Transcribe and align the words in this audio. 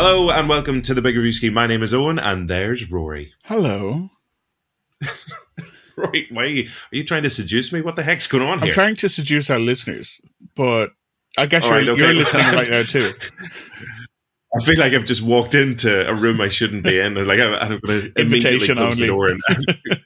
Hello 0.00 0.30
and 0.30 0.48
welcome 0.48 0.80
to 0.82 0.94
the 0.94 1.02
Big 1.02 1.16
Reviewski. 1.16 1.52
My 1.52 1.66
name 1.66 1.82
is 1.82 1.92
Owen 1.92 2.20
and 2.20 2.48
there's 2.48 2.88
Rory. 2.88 3.32
Hello. 3.46 4.10
Rory, 5.96 6.28
why 6.30 6.42
are 6.44 6.46
you, 6.46 6.68
are 6.68 6.96
you 6.96 7.02
trying 7.02 7.24
to 7.24 7.30
seduce 7.30 7.72
me? 7.72 7.80
What 7.80 7.96
the 7.96 8.04
heck's 8.04 8.28
going 8.28 8.44
on 8.44 8.62
I'm 8.62 8.70
trying 8.70 8.94
to 8.94 9.08
seduce 9.08 9.50
our 9.50 9.58
listeners, 9.58 10.20
but 10.54 10.90
I 11.36 11.46
guess 11.46 11.64
you're, 11.64 11.72
right, 11.72 11.88
okay. 11.88 12.00
you're 12.00 12.14
listening 12.14 12.46
right 12.46 12.70
now 12.70 12.84
too. 12.84 13.10
I 14.54 14.64
feel 14.64 14.78
like 14.78 14.94
I've 14.94 15.04
just 15.04 15.20
walked 15.20 15.54
into 15.54 16.08
a 16.08 16.14
room 16.14 16.40
I 16.40 16.48
shouldn't 16.48 16.82
be 16.82 16.98
in. 16.98 17.14
Like 17.14 17.38
I, 17.38 17.52
I'm 17.58 17.78
going 17.80 17.80
to 18.12 18.12
immediately 18.16 18.22
Invitation 18.22 18.76
close 18.76 18.96
the 18.96 19.06
door 19.06 19.28
only. 19.28 19.40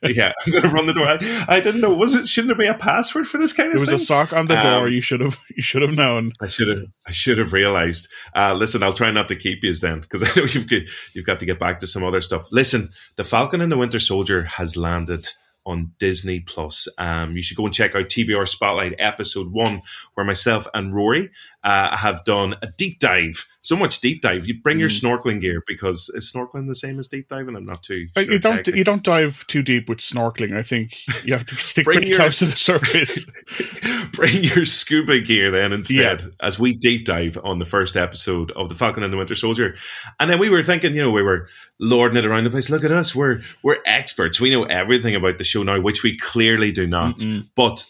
and 0.02 0.16
yeah, 0.16 0.32
I'm 0.45 0.50
going 0.50 0.62
to 0.62 0.68
run 0.68 0.86
the 0.86 0.92
door. 0.95 1.06
I, 1.06 1.45
I 1.48 1.60
didn't 1.60 1.80
know. 1.80 1.95
Was 1.95 2.14
it? 2.16 2.28
Shouldn't 2.28 2.48
there 2.48 2.56
be 2.56 2.66
a 2.66 2.74
password 2.77 3.28
for 3.28 3.38
this 3.38 3.52
kind 3.52 3.69
of 3.69 3.74
thing? 3.74 3.84
There 3.84 3.95
was 3.95 4.09
thing? 4.09 4.19
a 4.19 4.24
sock 4.24 4.33
on 4.33 4.48
the 4.48 4.56
door. 4.56 4.86
Um, 4.86 4.92
You 4.92 5.00
should 5.00 5.20
have 5.20 5.38
you 5.56 5.62
should 5.62 5.83
have 5.83 5.95
known. 5.95 6.33
I 6.41 6.47
should 6.47 6.69
have. 6.69 6.86
I 7.06 7.12
should 7.12 7.38
have 7.38 7.52
realized. 7.52 8.09
Uh, 8.34 8.55
listen, 8.55 8.83
I'll 8.83 8.92
try 8.92 9.12
not 9.12 9.28
to 9.28 9.36
keep 9.36 9.62
you 9.62 9.73
then, 9.74 10.00
because 10.00 10.23
I 10.28 10.34
know 10.36 10.47
you've 10.47 10.69
got, 10.69 10.83
you've 11.14 11.27
got 11.27 11.38
to 11.41 11.47
get 11.47 11.61
back 11.61 11.78
to 11.78 11.86
some 11.86 12.02
other 12.02 12.20
stuff. 12.20 12.47
Listen, 12.50 12.91
the 13.16 13.24
Falcon 13.24 13.61
and 13.61 13.70
the 13.70 13.77
Winter 13.78 14.00
Soldier 14.00 14.42
has 14.45 14.77
landed 14.77 15.28
on 15.64 15.92
Disney 16.00 16.41
Plus. 16.41 16.88
Um, 16.98 17.36
you 17.36 17.42
should 17.42 17.56
go 17.56 17.64
and 17.64 17.72
check 17.72 17.95
out 17.95 18.06
TBR 18.06 18.48
Spotlight 18.48 18.95
episode 18.98 19.52
one, 19.52 19.83
where 20.14 20.27
myself 20.27 20.66
and 20.74 20.92
Rory 20.92 21.30
uh, 21.65 21.97
have 21.97 22.25
done 22.25 22.55
a 22.62 22.66
deep 22.77 22.98
dive. 22.98 23.47
So 23.61 23.77
much 23.77 24.01
deep 24.01 24.23
dive. 24.23 24.48
You 24.48 24.61
bring 24.61 24.80
your 24.80 24.89
snorkeling 24.89 25.41
gear 25.41 25.62
because 25.69 26.11
is 26.15 26.33
snorkeling 26.34 26.66
the 26.66 26.75
same 26.75 26.98
as 26.98 27.07
deep 27.07 27.29
diving? 27.29 27.55
I'm 27.55 27.65
not 27.65 27.83
too. 27.84 28.09
Uh, 28.16 28.23
Sure 28.23 28.33
you 28.33 28.39
don't 28.41 28.55
technically. 28.57 28.79
you 28.79 28.84
don't 28.84 29.05
dive 29.05 29.47
too 29.47 29.62
deep 29.62 29.89
with 29.89 29.98
snorkeling. 29.98 30.56
I 30.56 30.62
think 30.62 30.97
you 31.25 31.33
have 31.33 31.47
to 31.47 31.55
stick 31.56 31.84
pretty 31.84 32.09
your- 32.09 32.17
close 32.17 32.41
to 32.41 32.47
the 32.47 32.56
surface. 32.56 33.31
bring 34.12 34.42
your 34.42 34.64
scuba 34.64 35.20
gear 35.20 35.51
then 35.51 35.73
instead 35.73 36.25
as 36.41 36.59
we 36.59 36.75
deep 36.75 37.06
dive 37.06 37.39
on 37.45 37.59
the 37.61 37.64
first 37.64 37.97
episode 37.97 38.51
of 38.53 38.69
the 38.69 38.75
Falcon 38.75 39.03
and 39.05 39.12
the 39.12 39.17
Winter 39.17 39.34
Soldier. 39.36 39.77
And 40.20 40.29
then 40.31 40.39
we 40.41 40.51
were 40.51 40.62
thinking, 40.62 40.95
you 40.97 41.03
know, 41.03 41.11
we 41.12 41.23
were 41.23 41.48
lording 41.79 42.19
it 42.19 42.27
around 42.27 42.45
the 42.45 42.51
place. 42.51 42.69
Look 42.70 42.84
at 42.84 42.91
us, 42.92 43.14
we're 43.14 43.42
we're 43.62 43.79
experts. 43.86 44.41
We 44.41 44.51
know 44.51 44.64
everything 44.64 45.14
about 45.14 45.39
the 45.39 45.45
show 45.45 45.62
now, 45.62 45.81
which 45.81 46.03
we 46.03 46.17
clearly 46.19 46.73
do 46.73 46.86
not. 46.89 47.19
Mm-mm. 47.19 47.48
But 47.55 47.86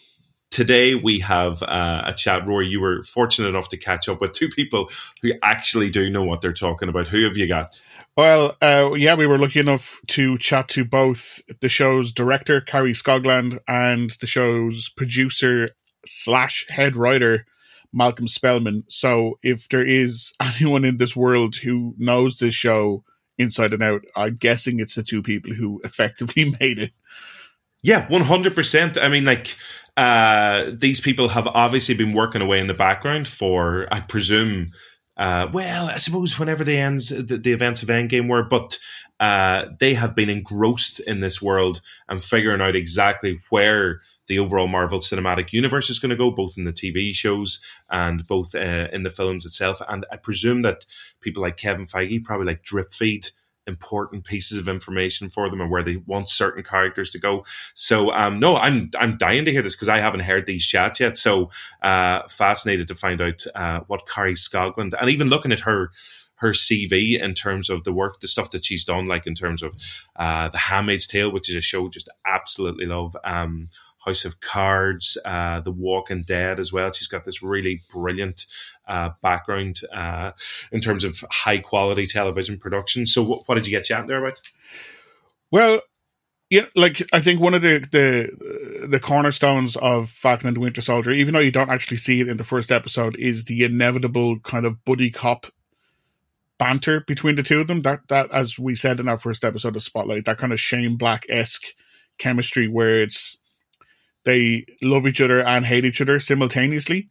today 0.53 0.93
we 0.93 1.19
have 1.19 1.63
uh, 1.63 2.03
a 2.05 2.13
chat. 2.13 2.47
Rory, 2.47 2.67
you 2.67 2.79
were 2.79 3.01
fortunate 3.01 3.49
enough 3.49 3.69
to 3.69 3.77
catch 3.77 4.07
up 4.07 4.21
with 4.21 4.33
two 4.33 4.47
people 4.47 4.89
who 5.21 5.31
actually 5.41 5.89
do 5.89 6.09
know 6.09 6.23
what 6.23 6.41
they're 6.41 6.53
talking 6.53 6.89
about. 6.89 7.07
Who 7.07 7.23
have 7.23 7.35
you 7.35 7.47
got? 7.47 7.81
Well, 8.15 8.55
uh, 8.61 8.91
yeah, 8.95 9.15
we 9.15 9.25
were 9.25 9.39
lucky 9.39 9.59
enough 9.59 9.99
to 10.09 10.37
chat 10.37 10.69
to 10.69 10.85
both 10.85 11.41
the 11.59 11.69
show's 11.69 12.13
director, 12.13 12.61
Kari 12.61 12.93
Skogland, 12.93 13.59
and 13.67 14.11
the 14.21 14.27
show's 14.27 14.89
producer 14.89 15.69
slash 16.05 16.67
head 16.69 16.95
writer, 16.95 17.47
Malcolm 17.91 18.27
Spellman. 18.27 18.83
So 18.87 19.39
if 19.41 19.67
there 19.69 19.85
is 19.85 20.33
anyone 20.41 20.85
in 20.85 20.97
this 20.97 21.15
world 21.15 21.55
who 21.55 21.95
knows 21.97 22.37
this 22.37 22.53
show 22.53 23.03
inside 23.39 23.73
and 23.73 23.81
out, 23.81 24.03
I'm 24.15 24.35
guessing 24.35 24.79
it's 24.79 24.95
the 24.95 25.03
two 25.03 25.23
people 25.23 25.51
who 25.53 25.81
effectively 25.83 26.55
made 26.59 26.77
it. 26.77 26.91
Yeah, 27.81 28.07
one 28.07 28.21
hundred 28.21 28.55
percent. 28.55 28.97
I 28.97 29.09
mean, 29.09 29.25
like 29.25 29.57
uh, 29.95 30.71
these 30.73 31.01
people 31.01 31.29
have 31.29 31.47
obviously 31.47 31.95
been 31.95 32.13
working 32.13 32.41
away 32.41 32.59
in 32.59 32.67
the 32.67 32.73
background 32.73 33.27
for, 33.27 33.87
I 33.91 33.99
presume, 33.99 34.71
uh, 35.17 35.47
well, 35.53 35.85
I 35.85 35.99
suppose 35.99 36.39
whenever 36.39 36.63
the 36.63 36.77
ends, 36.77 37.09
the, 37.09 37.37
the 37.37 37.51
events 37.51 37.83
of 37.83 37.89
Endgame 37.89 38.27
were, 38.27 38.43
but 38.43 38.79
uh, 39.19 39.65
they 39.79 39.93
have 39.93 40.15
been 40.15 40.29
engrossed 40.29 40.99
in 40.99 41.19
this 41.19 41.41
world 41.41 41.81
and 42.09 42.23
figuring 42.23 42.61
out 42.61 42.75
exactly 42.75 43.39
where 43.49 44.01
the 44.27 44.39
overall 44.39 44.67
Marvel 44.67 44.99
Cinematic 44.99 45.53
Universe 45.53 45.89
is 45.89 45.99
going 45.99 46.09
to 46.09 46.15
go, 46.15 46.31
both 46.31 46.57
in 46.57 46.63
the 46.63 46.71
TV 46.71 47.13
shows 47.13 47.63
and 47.91 48.25
both 48.25 48.55
uh, 48.55 48.87
in 48.91 49.03
the 49.03 49.09
films 49.09 49.45
itself. 49.45 49.81
And 49.87 50.05
I 50.11 50.17
presume 50.17 50.63
that 50.63 50.85
people 51.21 51.43
like 51.43 51.57
Kevin 51.57 51.85
Feige 51.85 52.23
probably 52.23 52.47
like 52.47 52.63
drip 52.63 52.91
feed 52.91 53.27
important 53.67 54.25
pieces 54.25 54.57
of 54.57 54.67
information 54.67 55.29
for 55.29 55.49
them 55.49 55.61
and 55.61 55.71
where 55.71 55.83
they 55.83 55.97
want 56.05 56.29
certain 56.29 56.63
characters 56.63 57.09
to 57.11 57.19
go. 57.19 57.45
So 57.73 58.11
um, 58.11 58.39
no, 58.39 58.57
I'm 58.57 58.91
I'm 58.99 59.17
dying 59.17 59.45
to 59.45 59.51
hear 59.51 59.61
this 59.61 59.75
because 59.75 59.89
I 59.89 59.99
haven't 59.99 60.21
heard 60.21 60.45
these 60.45 60.65
chats 60.65 60.99
yet. 60.99 61.17
So 61.17 61.49
uh, 61.81 62.21
fascinated 62.29 62.87
to 62.89 62.95
find 62.95 63.21
out 63.21 63.43
uh, 63.55 63.81
what 63.87 64.07
Kari 64.07 64.35
Skogland 64.35 64.93
and 64.99 65.09
even 65.09 65.29
looking 65.29 65.51
at 65.51 65.61
her 65.61 65.91
her 66.35 66.51
CV 66.51 67.17
in 67.21 67.33
terms 67.33 67.69
of 67.69 67.85
the 67.85 67.93
work, 67.93 68.19
the 68.19 68.27
stuff 68.27 68.51
that 68.51 68.65
she's 68.65 68.83
done, 68.83 69.07
like 69.07 69.25
in 69.25 69.33
terms 69.33 69.63
of 69.63 69.77
uh, 70.17 70.49
The 70.49 70.57
Handmaid's 70.57 71.07
Tale, 71.07 71.31
which 71.31 71.49
is 71.49 71.55
a 71.55 71.61
show 71.61 71.87
just 71.87 72.09
absolutely 72.25 72.85
love. 72.85 73.15
Um, 73.23 73.67
House 74.05 74.25
of 74.25 74.39
Cards, 74.41 75.17
uh, 75.25 75.61
The 75.61 75.71
Walking 75.71 76.23
Dead 76.23 76.59
as 76.59 76.73
well. 76.73 76.91
She's 76.91 77.07
got 77.07 77.23
this 77.23 77.41
really 77.41 77.83
brilliant 77.91 78.45
uh, 78.87 79.11
background 79.21 79.81
uh, 79.93 80.31
in 80.71 80.81
terms 80.81 81.03
of 81.03 81.23
high 81.31 81.59
quality 81.59 82.05
television 82.05 82.57
production. 82.57 83.05
So, 83.05 83.23
what, 83.23 83.41
what 83.45 83.55
did 83.55 83.67
you 83.67 83.71
get 83.71 83.85
chatting 83.85 84.07
there 84.07 84.23
about? 84.23 84.41
Well, 85.51 85.81
yeah, 86.49 86.65
like 86.75 87.01
I 87.11 87.19
think 87.19 87.39
one 87.39 87.53
of 87.53 87.61
the 87.61 87.79
the 87.91 88.87
the 88.87 88.99
cornerstones 88.99 89.75
of 89.77 90.09
Falcon 90.09 90.47
and 90.47 90.57
the 90.57 90.61
Winter 90.61 90.81
Soldier, 90.81 91.11
even 91.11 91.33
though 91.33 91.39
you 91.39 91.51
don't 91.51 91.71
actually 91.71 91.97
see 91.97 92.21
it 92.21 92.27
in 92.27 92.37
the 92.37 92.43
first 92.43 92.71
episode, 92.71 93.15
is 93.15 93.45
the 93.45 93.63
inevitable 93.63 94.39
kind 94.39 94.65
of 94.65 94.83
buddy 94.85 95.09
cop 95.09 95.47
banter 96.59 97.01
between 97.01 97.35
the 97.35 97.43
two 97.43 97.59
of 97.59 97.67
them. 97.67 97.81
That 97.81 98.07
that, 98.09 98.31
as 98.31 98.59
we 98.59 98.75
said 98.75 98.99
in 98.99 99.07
our 99.07 99.17
first 99.17 99.43
episode 99.43 99.75
of 99.75 99.81
Spotlight, 99.81 100.25
that 100.25 100.37
kind 100.37 100.53
of 100.53 100.59
Shane 100.59 100.95
Black 100.95 101.25
esque 101.27 101.67
chemistry 102.19 102.67
where 102.67 103.01
it's 103.01 103.39
they 104.25 104.65
love 104.81 105.05
each 105.07 105.21
other 105.21 105.43
and 105.43 105.65
hate 105.65 105.85
each 105.85 106.01
other 106.01 106.19
simultaneously. 106.19 107.09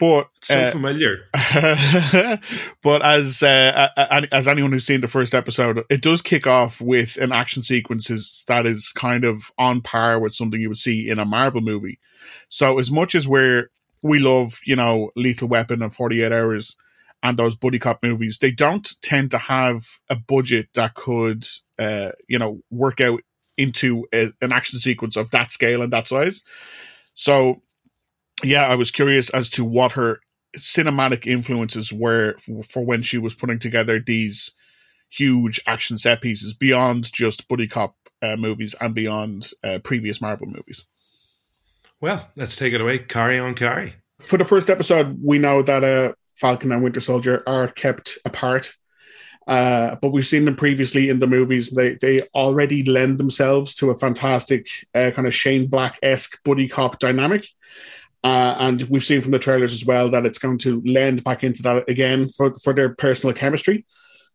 But 0.00 0.28
So 0.42 0.58
uh, 0.58 0.70
familiar. 0.70 1.28
but 2.82 3.02
as 3.02 3.42
uh, 3.42 3.88
as 4.32 4.48
anyone 4.48 4.72
who's 4.72 4.86
seen 4.86 5.02
the 5.02 5.08
first 5.08 5.34
episode, 5.34 5.84
it 5.90 6.00
does 6.00 6.22
kick 6.22 6.46
off 6.46 6.80
with 6.80 7.18
an 7.18 7.32
action 7.32 7.62
sequences 7.62 8.42
that 8.48 8.64
is 8.64 8.92
kind 8.92 9.24
of 9.24 9.52
on 9.58 9.82
par 9.82 10.18
with 10.18 10.32
something 10.32 10.58
you 10.58 10.70
would 10.70 10.78
see 10.78 11.06
in 11.06 11.18
a 11.18 11.26
Marvel 11.26 11.60
movie. 11.60 11.98
So 12.48 12.78
as 12.78 12.90
much 12.90 13.14
as 13.14 13.28
we're 13.28 13.70
we 14.02 14.20
love, 14.20 14.60
you 14.64 14.74
know, 14.74 15.10
Lethal 15.16 15.48
Weapon 15.48 15.82
and 15.82 15.94
Forty 15.94 16.22
Eight 16.22 16.32
Hours 16.32 16.78
and 17.22 17.38
those 17.38 17.54
buddy 17.54 17.78
cop 17.78 18.02
movies, 18.02 18.38
they 18.38 18.50
don't 18.50 18.88
tend 19.02 19.30
to 19.32 19.38
have 19.38 19.84
a 20.08 20.16
budget 20.16 20.68
that 20.74 20.94
could, 20.94 21.44
uh, 21.78 22.12
you 22.26 22.38
know, 22.38 22.62
work 22.70 23.02
out 23.02 23.20
into 23.60 24.06
a, 24.12 24.32
an 24.40 24.52
action 24.52 24.78
sequence 24.78 25.16
of 25.16 25.30
that 25.30 25.50
scale 25.50 25.82
and 25.82 25.92
that 25.92 26.08
size. 26.08 26.42
So 27.14 27.62
yeah, 28.42 28.66
I 28.66 28.74
was 28.74 28.90
curious 28.90 29.30
as 29.30 29.50
to 29.50 29.64
what 29.64 29.92
her 29.92 30.20
cinematic 30.56 31.26
influences 31.26 31.92
were 31.92 32.36
for 32.64 32.84
when 32.84 33.02
she 33.02 33.18
was 33.18 33.34
putting 33.34 33.58
together 33.58 34.00
these 34.00 34.52
huge 35.10 35.60
action 35.66 35.98
set 35.98 36.20
pieces 36.20 36.54
beyond 36.54 37.12
just 37.12 37.48
buddy 37.48 37.66
cop 37.66 37.94
uh, 38.22 38.36
movies 38.36 38.74
and 38.80 38.94
beyond 38.94 39.50
uh, 39.62 39.78
previous 39.82 40.20
Marvel 40.20 40.46
movies. 40.46 40.86
Well, 42.00 42.28
let's 42.36 42.56
take 42.56 42.72
it 42.72 42.80
away. 42.80 42.98
Carry 42.98 43.38
on, 43.38 43.54
carry. 43.54 43.94
For 44.20 44.38
the 44.38 44.44
first 44.44 44.70
episode, 44.70 45.18
we 45.22 45.38
know 45.38 45.62
that 45.62 45.84
uh, 45.84 46.12
Falcon 46.34 46.72
and 46.72 46.82
Winter 46.82 47.00
Soldier 47.00 47.42
are 47.46 47.68
kept 47.68 48.18
apart. 48.24 48.74
Uh, 49.50 49.96
but 50.00 50.12
we've 50.12 50.28
seen 50.28 50.44
them 50.44 50.54
previously 50.54 51.08
in 51.08 51.18
the 51.18 51.26
movies. 51.26 51.70
They 51.70 51.94
they 51.94 52.20
already 52.36 52.84
lend 52.84 53.18
themselves 53.18 53.74
to 53.76 53.90
a 53.90 53.96
fantastic 53.96 54.68
uh, 54.94 55.10
kind 55.10 55.26
of 55.26 55.34
Shane 55.34 55.66
Black 55.66 55.98
esque 56.04 56.40
buddy 56.44 56.68
cop 56.68 57.00
dynamic. 57.00 57.48
Uh, 58.22 58.54
and 58.58 58.82
we've 58.82 59.04
seen 59.04 59.20
from 59.22 59.32
the 59.32 59.40
trailers 59.40 59.72
as 59.72 59.84
well 59.84 60.08
that 60.10 60.24
it's 60.24 60.38
going 60.38 60.58
to 60.58 60.80
lend 60.86 61.24
back 61.24 61.42
into 61.42 61.62
that 61.62 61.88
again 61.88 62.28
for, 62.28 62.54
for 62.62 62.72
their 62.72 62.94
personal 62.94 63.34
chemistry. 63.34 63.84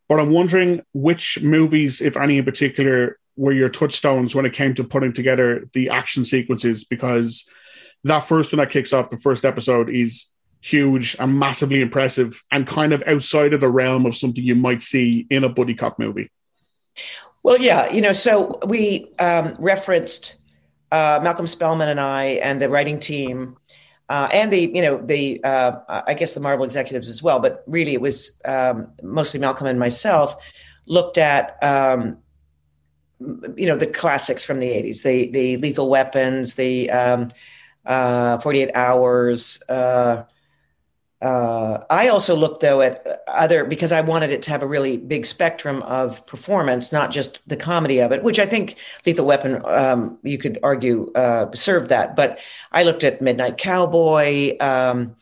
But 0.06 0.20
I'm 0.20 0.32
wondering 0.32 0.82
which 0.92 1.40
movies, 1.42 2.02
if 2.02 2.16
any 2.16 2.36
in 2.36 2.44
particular, 2.44 3.18
were 3.36 3.52
your 3.52 3.70
touchstones 3.70 4.34
when 4.34 4.44
it 4.44 4.52
came 4.52 4.74
to 4.74 4.84
putting 4.84 5.14
together 5.14 5.66
the 5.72 5.88
action 5.88 6.26
sequences, 6.26 6.84
because 6.84 7.48
that 8.04 8.20
first 8.20 8.52
one 8.52 8.58
that 8.58 8.70
kicks 8.70 8.92
off 8.92 9.08
the 9.08 9.16
first 9.16 9.46
episode 9.46 9.88
is 9.88 10.32
huge 10.66 11.16
and 11.20 11.38
massively 11.38 11.80
impressive 11.80 12.42
and 12.50 12.66
kind 12.66 12.92
of 12.92 13.02
outside 13.06 13.52
of 13.52 13.60
the 13.60 13.68
realm 13.68 14.04
of 14.04 14.16
something 14.16 14.42
you 14.42 14.56
might 14.56 14.82
see 14.82 15.26
in 15.30 15.44
a 15.44 15.48
buddy 15.48 15.74
cop 15.74 15.98
movie. 15.98 16.28
Well, 17.44 17.58
yeah, 17.58 17.88
you 17.90 18.00
know, 18.00 18.12
so 18.12 18.58
we 18.66 19.12
um, 19.20 19.54
referenced 19.58 20.34
uh, 20.90 21.20
Malcolm 21.22 21.46
Spellman 21.46 21.88
and 21.88 22.00
I 22.00 22.24
and 22.42 22.60
the 22.60 22.68
writing 22.68 22.98
team, 22.98 23.56
uh, 24.08 24.28
and 24.32 24.52
the 24.52 24.58
you 24.58 24.82
know 24.82 25.00
the 25.04 25.42
uh, 25.44 26.02
I 26.06 26.14
guess 26.14 26.34
the 26.34 26.40
Marvel 26.40 26.64
executives 26.64 27.08
as 27.08 27.22
well, 27.22 27.38
but 27.38 27.62
really 27.66 27.94
it 27.94 28.00
was 28.00 28.40
um, 28.44 28.88
mostly 29.02 29.38
Malcolm 29.38 29.68
and 29.68 29.78
myself 29.78 30.34
looked 30.86 31.18
at 31.18 31.62
um, 31.62 32.18
you 33.20 33.66
know 33.66 33.76
the 33.76 33.86
classics 33.86 34.44
from 34.44 34.58
the 34.58 34.66
'80s, 34.66 35.02
the 35.02 35.30
the 35.30 35.56
Lethal 35.58 35.88
Weapons, 35.88 36.54
the 36.56 36.90
um, 36.90 37.30
uh, 37.84 38.38
48 38.38 38.70
Hours. 38.74 39.62
Uh, 39.68 40.24
uh, 41.22 41.78
I 41.88 42.08
also 42.08 42.36
looked 42.36 42.60
though 42.60 42.82
at 42.82 43.22
other 43.26 43.64
because 43.64 43.90
I 43.90 44.02
wanted 44.02 44.30
it 44.30 44.42
to 44.42 44.50
have 44.50 44.62
a 44.62 44.66
really 44.66 44.98
big 44.98 45.24
spectrum 45.24 45.82
of 45.82 46.26
performance, 46.26 46.92
not 46.92 47.10
just 47.10 47.40
the 47.46 47.56
comedy 47.56 48.00
of 48.00 48.12
it, 48.12 48.22
which 48.22 48.38
I 48.38 48.44
think 48.44 48.76
Lethal 49.06 49.24
Weapon, 49.24 49.62
um, 49.64 50.18
you 50.22 50.36
could 50.36 50.58
argue, 50.62 51.10
uh, 51.14 51.50
served 51.54 51.88
that. 51.88 52.16
But 52.16 52.38
I 52.70 52.82
looked 52.82 53.02
at 53.02 53.22
Midnight 53.22 53.56
Cowboy, 53.56 54.56
um, 54.60 55.16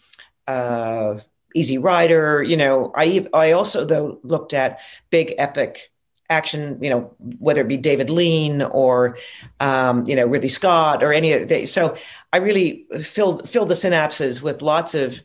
uh, 0.49 1.19
Easy 1.55 1.79
Rider. 1.79 2.43
You 2.43 2.57
know, 2.57 2.93
I 2.97 3.27
I 3.33 3.53
also 3.53 3.85
though 3.85 4.19
looked 4.25 4.53
at 4.53 4.81
big 5.11 5.35
epic 5.39 5.93
action, 6.29 6.79
you 6.83 6.91
know, 6.91 7.15
whether 7.39 7.61
it 7.61 7.69
be 7.69 7.77
David 7.77 8.11
Lean 8.11 8.63
or, 8.63 9.17
um, 9.61 10.05
you 10.07 10.17
know, 10.17 10.27
Ridley 10.27 10.49
Scott 10.49 11.05
or 11.05 11.13
any 11.13 11.33
of 11.33 11.49
the, 11.49 11.67
so 11.67 11.97
I 12.33 12.39
really 12.39 12.87
filled, 13.03 13.49
filled 13.49 13.69
the 13.69 13.75
synapses 13.75 14.43
with 14.43 14.63
lots 14.63 14.95
of 14.95 15.23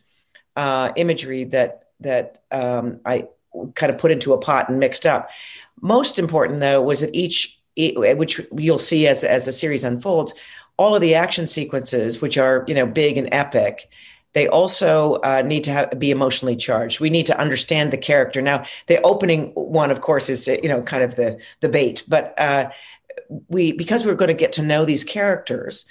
uh, 0.60 0.92
imagery 0.96 1.46
that, 1.46 1.86
that 2.02 2.44
um, 2.52 3.00
I 3.06 3.28
kind 3.76 3.92
of 3.94 3.98
put 3.98 4.12
into 4.12 4.34
a 4.34 4.38
pot 4.38 4.70
and 4.70 4.80
mixed 4.80 5.06
up. 5.06 5.30
Most 5.82 6.20
important 6.20 6.60
though, 6.60 6.82
was 6.82 7.00
that 7.00 7.16
each, 7.16 7.58
which 7.78 8.42
you'll 8.52 8.78
see 8.78 9.08
as, 9.08 9.24
as 9.24 9.46
the 9.46 9.54
series 9.54 9.86
unfolds, 9.86 10.34
all 10.76 10.96
of 10.96 11.02
the 11.02 11.16
action 11.16 11.48
sequences, 11.48 12.22
which 12.22 12.38
are, 12.38 12.66
you 12.68 12.74
know, 12.74 12.86
big 12.86 13.18
and 13.18 13.30
epic, 13.32 13.90
they 14.34 14.48
also 14.48 15.16
uh, 15.16 15.42
need 15.46 15.64
to 15.64 15.72
have, 15.72 15.98
be 15.98 16.12
emotionally 16.12 16.56
charged. 16.56 17.00
We 17.00 17.10
need 17.10 17.26
to 17.28 17.40
understand 17.40 17.92
the 17.92 17.98
character. 17.98 18.42
Now, 18.42 18.66
the 18.88 19.02
opening 19.02 19.52
one, 19.56 19.92
of 19.92 20.02
course, 20.02 20.30
is 20.30 20.48
you 20.48 20.70
know 20.70 20.82
kind 20.84 21.04
of 21.04 21.16
the 21.16 21.40
the 21.62 21.70
bait, 21.70 22.04
but 22.08 22.38
uh, 22.38 22.70
we 23.48 23.72
because 23.72 24.06
we're 24.06 24.16
going 24.16 24.36
to 24.36 24.44
get 24.46 24.54
to 24.54 24.62
know 24.62 24.86
these 24.86 25.04
characters. 25.04 25.88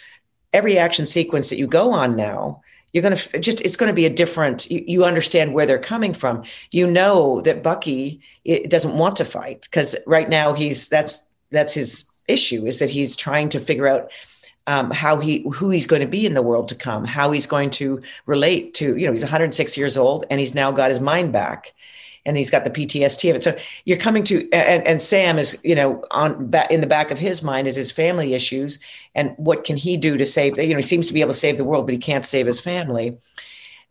Every 0.53 0.79
action 0.79 1.05
sequence 1.05 1.50
that 1.50 1.59
you 1.59 1.67
go 1.67 1.91
on 1.91 2.17
now, 2.17 2.62
you're 2.93 3.02
going 3.02 3.17
to 3.17 3.40
just 3.40 3.61
it's 3.61 3.76
going 3.76 3.90
to 3.90 3.94
be 3.94 4.06
a 4.06 4.11
different. 4.11 4.70
You, 4.70 4.85
you 4.87 5.05
understand 5.05 5.52
where 5.52 5.67
they're 5.67 5.79
coming 5.79 6.14
from. 6.14 6.44
You 6.70 6.90
know 6.90 7.40
that 7.43 7.62
Bucky 7.62 8.20
doesn't 8.69 8.96
want 8.96 9.17
to 9.17 9.25
fight 9.25 9.62
because 9.62 9.96
right 10.06 10.29
now 10.29 10.55
he's 10.55 10.88
that's 10.88 11.23
that's 11.50 11.75
his 11.75 12.11
issue 12.26 12.67
is 12.67 12.79
that 12.79 12.90
he's 12.90 13.17
trying 13.17 13.49
to 13.50 13.61
figure 13.61 13.88
out 13.88 14.11
um, 14.67 14.90
how 14.90 15.19
he 15.19 15.46
who 15.55 15.70
he's 15.70 15.87
going 15.87 16.02
to 16.02 16.08
be 16.08 16.26
in 16.26 16.35
the 16.35 16.43
world 16.43 16.69
to 16.69 16.75
come, 16.75 17.05
how 17.05 17.31
he's 17.31 17.46
going 17.46 17.70
to 17.70 18.02
relate 18.26 18.75
to 18.75 18.96
you 18.96 19.06
know 19.06 19.12
he's 19.12 19.23
106 19.23 19.76
years 19.76 19.96
old 19.96 20.26
and 20.31 20.41
he's 20.41 20.55
now 20.55 20.73
got 20.73 20.91
his 20.91 21.00
mind 21.00 21.32
back, 21.32 21.75
and 22.29 22.37
he's 22.37 22.51
got 22.51 22.63
the 22.63 22.71
PTSD 22.71 23.31
of 23.31 23.37
it. 23.37 23.43
So 23.43 23.57
you're 23.87 23.97
coming 23.97 24.23
to 24.25 24.49
and, 24.53 24.87
and 24.87 25.03
Sam 25.03 25.39
is 25.39 25.59
you 25.65 25.75
know 25.75 26.05
on 26.11 26.53
in 26.71 26.83
the 26.83 26.87
back 26.87 27.11
of 27.11 27.19
his 27.19 27.43
mind 27.43 27.67
is 27.67 27.75
his 27.75 27.91
family 27.91 28.35
issues 28.35 28.79
and 29.15 29.33
what 29.39 29.65
can 29.65 29.79
he 29.79 29.97
do 29.97 30.19
to 30.19 30.27
save 30.27 30.59
you 30.59 30.75
know 30.75 30.77
he 30.77 30.83
seems 30.83 31.07
to 31.07 31.15
be 31.15 31.23
able 31.23 31.33
to 31.33 31.39
save 31.39 31.57
the 31.57 31.65
world 31.65 31.87
but 31.87 31.95
he 31.95 31.99
can't 31.99 32.25
save 32.25 32.47
his 32.47 32.61
family. 32.61 33.17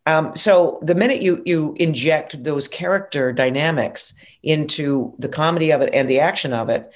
Um, 0.06 0.36
so 0.36 0.80
the 0.84 0.96
minute 0.96 1.22
you 1.22 1.42
you 1.46 1.76
inject 1.78 2.44
those 2.44 2.68
character 2.68 3.34
dynamics 3.34 4.14
into 4.44 5.14
the 5.18 5.28
comedy 5.28 5.72
of 5.72 5.82
it 5.82 5.90
and 5.92 6.08
the 6.08 6.20
action 6.20 6.54
of 6.54 6.70
it, 6.70 6.90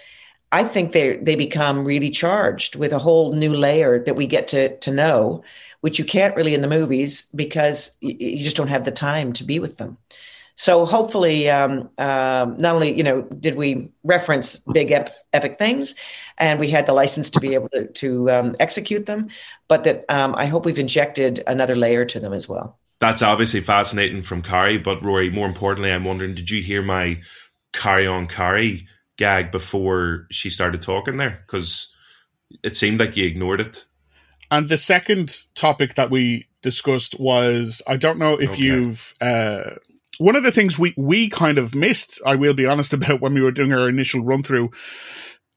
I 0.52 0.64
think 0.64 0.92
they 0.92 1.18
they 1.18 1.36
become 1.36 1.84
really 1.84 2.12
charged 2.12 2.76
with 2.76 2.94
a 2.94 3.00
whole 3.00 3.34
new 3.34 3.54
layer 3.56 4.04
that 4.04 4.16
we 4.16 4.28
get 4.28 4.48
to 4.50 4.78
to 4.78 4.92
know, 4.92 5.44
which 5.82 5.98
you 5.98 6.06
can't 6.06 6.36
really 6.36 6.54
in 6.54 6.62
the 6.62 6.68
movies 6.68 7.24
because 7.36 7.98
you 8.00 8.44
just 8.44 8.58
don't 8.58 8.76
have 8.76 8.86
the 8.86 8.92
time 8.92 9.34
to 9.34 9.44
be 9.44 9.58
with 9.60 9.78
them. 9.78 9.98
So 10.62 10.86
hopefully, 10.86 11.50
um, 11.50 11.90
um, 11.98 12.56
not 12.60 12.76
only 12.76 12.96
you 12.96 13.02
know 13.02 13.24
did 13.24 13.56
we 13.56 13.92
reference 14.04 14.58
big 14.58 14.92
ep- 14.92 15.10
epic 15.34 15.58
things, 15.58 15.96
and 16.38 16.60
we 16.60 16.70
had 16.70 16.86
the 16.86 16.94
license 16.94 17.32
to 17.32 17.40
be 17.40 17.56
able 17.56 17.70
to, 17.70 17.88
to 17.88 18.30
um, 18.30 18.56
execute 18.60 19.08
them, 19.08 19.30
but 19.68 19.86
that 19.86 20.06
um, 20.08 20.36
I 20.38 20.46
hope 20.46 20.68
we've 20.68 20.78
injected 20.78 21.44
another 21.48 21.76
layer 21.76 22.06
to 22.06 22.20
them 22.20 22.32
as 22.32 22.48
well. 22.48 22.78
That's 23.00 23.24
obviously 23.24 23.62
fascinating 23.62 24.22
from 24.22 24.44
Kari, 24.44 24.78
but 24.78 25.04
Rory, 25.04 25.32
more 25.32 25.48
importantly, 25.48 25.92
I'm 25.92 26.04
wondering, 26.04 26.36
did 26.36 26.52
you 26.52 26.62
hear 26.62 26.84
my 26.84 27.22
carry 27.74 28.06
on 28.06 28.28
Carrie? 28.28 28.88
gag 29.18 29.52
before 29.52 30.26
she 30.32 30.50
started 30.50 30.82
talking 30.82 31.18
there 31.18 31.44
because 31.46 31.94
it 32.64 32.76
seemed 32.78 33.00
like 33.00 33.18
you 33.18 33.26
ignored 33.26 33.62
it. 33.62 33.86
And 34.50 34.70
the 34.70 34.78
second 34.78 35.36
topic 35.54 35.96
that 35.96 36.10
we 36.10 36.48
discussed 36.62 37.20
was 37.20 37.82
I 37.88 37.98
don't 37.98 38.20
know 38.20 38.38
if 38.40 38.52
okay. 38.52 38.64
you've 38.64 39.14
uh, 39.22 39.76
one 40.22 40.36
of 40.36 40.44
the 40.44 40.52
things 40.52 40.80
we 40.80 40.94
we 40.98 41.30
kind 41.30 41.58
of 41.58 41.76
missed. 41.76 42.22
I 42.26 42.36
will 42.36 42.54
be 42.54 42.66
honest 42.66 42.94
about 42.94 43.22
when 43.22 43.34
we 43.34 43.42
were 43.42 43.52
doing 43.52 43.74
our 43.74 43.90
initial 43.90 44.24
run 44.24 44.44
through, 44.44 44.72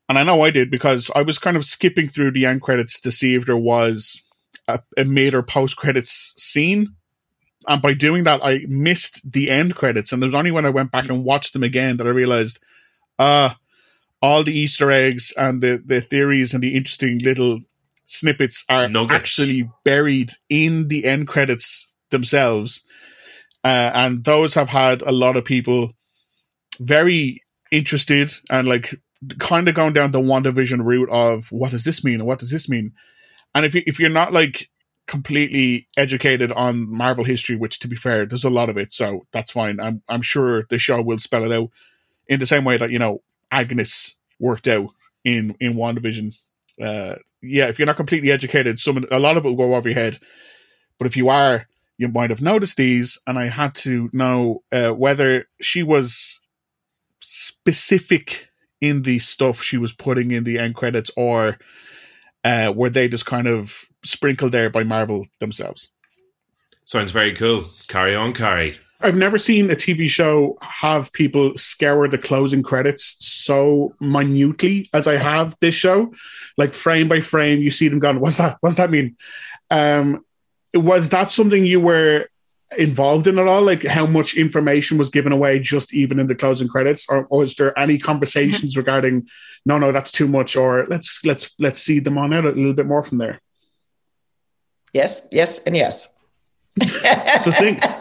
and 0.08 0.19
I 0.19 0.25
know 0.25 0.43
I 0.43 0.50
did 0.50 0.70
because 0.70 1.11
I 1.14 1.22
was 1.22 1.38
kind 1.38 1.56
of 1.56 1.64
skipping 1.64 2.08
through 2.08 2.32
the 2.32 2.46
end 2.46 2.62
credits 2.62 3.00
to 3.00 3.12
see 3.12 3.34
if 3.34 3.46
there 3.46 3.56
was 3.56 4.20
a, 4.69 4.81
a 4.96 5.05
mid 5.05 5.34
or 5.34 5.43
post 5.43 5.76
credits 5.76 6.34
scene. 6.37 6.94
And 7.66 7.81
by 7.81 7.94
doing 7.94 8.25
that, 8.25 8.44
I 8.44 8.61
missed 8.69 9.32
the 9.32 9.50
end 9.50 9.75
credits. 9.75 10.12
And 10.12 10.22
it 10.22 10.26
was 10.26 10.34
only 10.34 10.50
when 10.50 10.66
I 10.66 10.70
went 10.70 10.90
back 10.90 11.08
and 11.08 11.25
watched 11.25 11.55
them 11.55 11.62
again 11.62 11.96
that 11.96 12.06
I 12.06 12.11
realized 12.11 12.58
uh, 13.19 13.55
all 14.20 14.43
the 14.43 14.52
Easter 14.52 14.90
eggs 14.90 15.32
and 15.37 15.62
the, 15.62 15.82
the 15.84 16.02
theories 16.02 16.52
and 16.52 16.62
the 16.62 16.75
interesting 16.75 17.19
little 17.19 17.61
snippets 18.05 18.64
are 18.69 18.88
Nuggets. 18.88 19.14
actually 19.14 19.70
buried 19.82 20.31
in 20.50 20.88
the 20.88 21.06
end 21.06 21.26
credits 21.26 21.90
themselves. 22.11 22.84
Uh, 23.64 23.90
and 23.94 24.25
those 24.25 24.55
have 24.55 24.69
had 24.69 25.00
a 25.02 25.12
lot 25.12 25.37
of 25.37 25.44
people 25.44 25.93
very 26.78 27.43
interested 27.70 28.31
and 28.50 28.69
like 28.69 28.94
kind 29.38 29.69
of 29.69 29.75
going 29.75 29.94
down 29.94 30.11
the 30.11 30.20
WandaVision 30.20 30.84
route 30.84 31.08
of 31.08 31.50
what 31.50 31.70
does 31.70 31.84
this 31.84 32.05
mean 32.05 32.20
and 32.20 32.26
what 32.26 32.38
does 32.38 32.50
this 32.50 32.69
mean? 32.69 32.93
And 33.55 33.64
if 33.64 33.75
you, 33.75 33.82
if 33.87 33.99
you're 33.99 34.11
not 34.11 34.32
like 34.32 34.69
completely 35.06 35.88
educated 35.96 36.52
on 36.52 36.90
Marvel 36.90 37.25
history, 37.25 37.56
which 37.56 37.78
to 37.81 37.88
be 37.88 37.96
fair, 37.96 38.26
there's 38.26 38.44
a 38.44 38.50
lot 38.50 38.69
of 38.69 38.76
it, 38.76 38.93
so 38.93 39.26
that's 39.32 39.50
fine. 39.50 39.81
I'm 39.81 40.02
I'm 40.08 40.22
sure 40.22 40.64
the 40.69 40.78
show 40.78 41.00
will 41.00 41.19
spell 41.19 41.44
it 41.44 41.52
out 41.52 41.70
in 42.26 42.40
the 42.40 42.46
same 42.46 42.64
way 42.64 42.76
that 42.76 42.90
you 42.90 42.99
know 42.99 43.22
Agnes 43.50 44.19
worked 44.38 44.69
out 44.69 44.88
in 45.25 45.56
in 45.61 45.75
WandaVision. 45.75 46.37
Uh, 46.81 47.16
yeah, 47.43 47.66
if 47.66 47.78
you're 47.78 47.87
not 47.87 47.96
completely 47.96 48.31
educated, 48.31 48.81
some 48.81 49.05
a 49.11 49.19
lot 49.19 49.37
of 49.37 49.44
it 49.44 49.49
will 49.49 49.56
go 49.56 49.75
over 49.75 49.88
your 49.88 49.99
head. 49.99 50.19
But 50.99 51.06
if 51.06 51.16
you 51.16 51.28
are, 51.28 51.66
you 51.96 52.08
might 52.08 52.31
have 52.31 52.43
noticed 52.43 52.76
these, 52.76 53.20
and 53.26 53.38
I 53.38 53.49
had 53.49 53.75
to 53.76 54.11
know 54.12 54.62
uh, 54.73 54.91
whether 54.91 55.46
she 55.61 55.82
was 55.82 56.41
specific 57.20 58.49
in 58.81 59.02
the 59.02 59.19
stuff 59.19 59.62
she 59.62 59.79
was 59.79 59.93
putting 59.93 60.31
in 60.31 60.44
the 60.44 60.58
end 60.58 60.75
credits, 60.75 61.11
or 61.17 61.58
uh, 62.43 62.73
were 62.75 62.91
they 62.91 63.08
just 63.08 63.26
kind 63.26 63.46
of 63.46 63.85
sprinkled 64.05 64.52
there 64.52 64.70
by 64.70 64.85
Marvel 64.85 65.26
themselves? 65.41 65.91
Sounds 66.85 67.12
very 67.12 67.32
cool. 67.32 67.64
Carry 67.88 68.14
on, 68.14 68.35
Carrie. 68.35 68.79
I've 69.00 69.17
never 69.17 69.38
seen 69.38 69.70
a 69.70 69.75
TV 69.75 70.08
show 70.08 70.56
have 70.62 71.12
people 71.12 71.56
scour 71.56 72.08
the 72.08 72.19
closing 72.19 72.62
credits 72.62 73.17
so 73.19 73.94
minutely 74.00 74.88
as 74.94 75.06
I 75.06 75.17
have 75.17 75.55
this 75.61 75.75
show. 75.75 76.12
Like 76.56 76.73
frame 76.73 77.08
by 77.08 77.20
frame, 77.20 77.61
you 77.61 77.70
see 77.70 77.88
them 77.88 77.99
going, 77.99 78.20
What's 78.20 78.38
that? 78.38 78.57
What's 78.61 78.76
that 78.76 78.90
mean? 78.90 79.16
Um, 79.71 80.25
was 80.75 81.09
that 81.11 81.31
something 81.31 81.64
you 81.64 81.81
were 81.81 82.28
involved 82.76 83.26
in 83.26 83.38
at 83.38 83.47
all? 83.47 83.62
Like 83.62 83.85
how 83.85 84.07
much 84.07 84.37
information 84.37 84.99
was 84.99 85.11
given 85.11 85.33
away 85.33 85.61
just 85.61 85.95
even 85.95 86.19
in 86.19 86.26
the 86.26 86.35
closing 86.35 86.69
credits? 86.69 87.07
Or, 87.09 87.26
or 87.26 87.40
was 87.40 87.54
there 87.57 87.78
any 87.78 87.99
conversations 87.99 88.73
mm-hmm. 88.73 88.81
regarding 88.81 89.28
no, 89.64 89.78
no, 89.78 89.93
that's 89.93 90.12
too 90.12 90.28
much, 90.28 90.57
or 90.57 90.87
let's 90.88 91.25
let's 91.25 91.54
let's 91.59 91.83
see 91.83 91.99
them 91.99 92.19
on 92.19 92.35
out 92.35 92.45
a 92.45 92.50
little 92.50 92.75
bit 92.75 92.87
more 92.87 93.02
from 93.02 93.19
there? 93.19 93.40
Yes, 94.93 95.26
yes, 95.33 95.59
and 95.61 95.76
yes. 95.76 96.09
Succinct. 97.40 97.85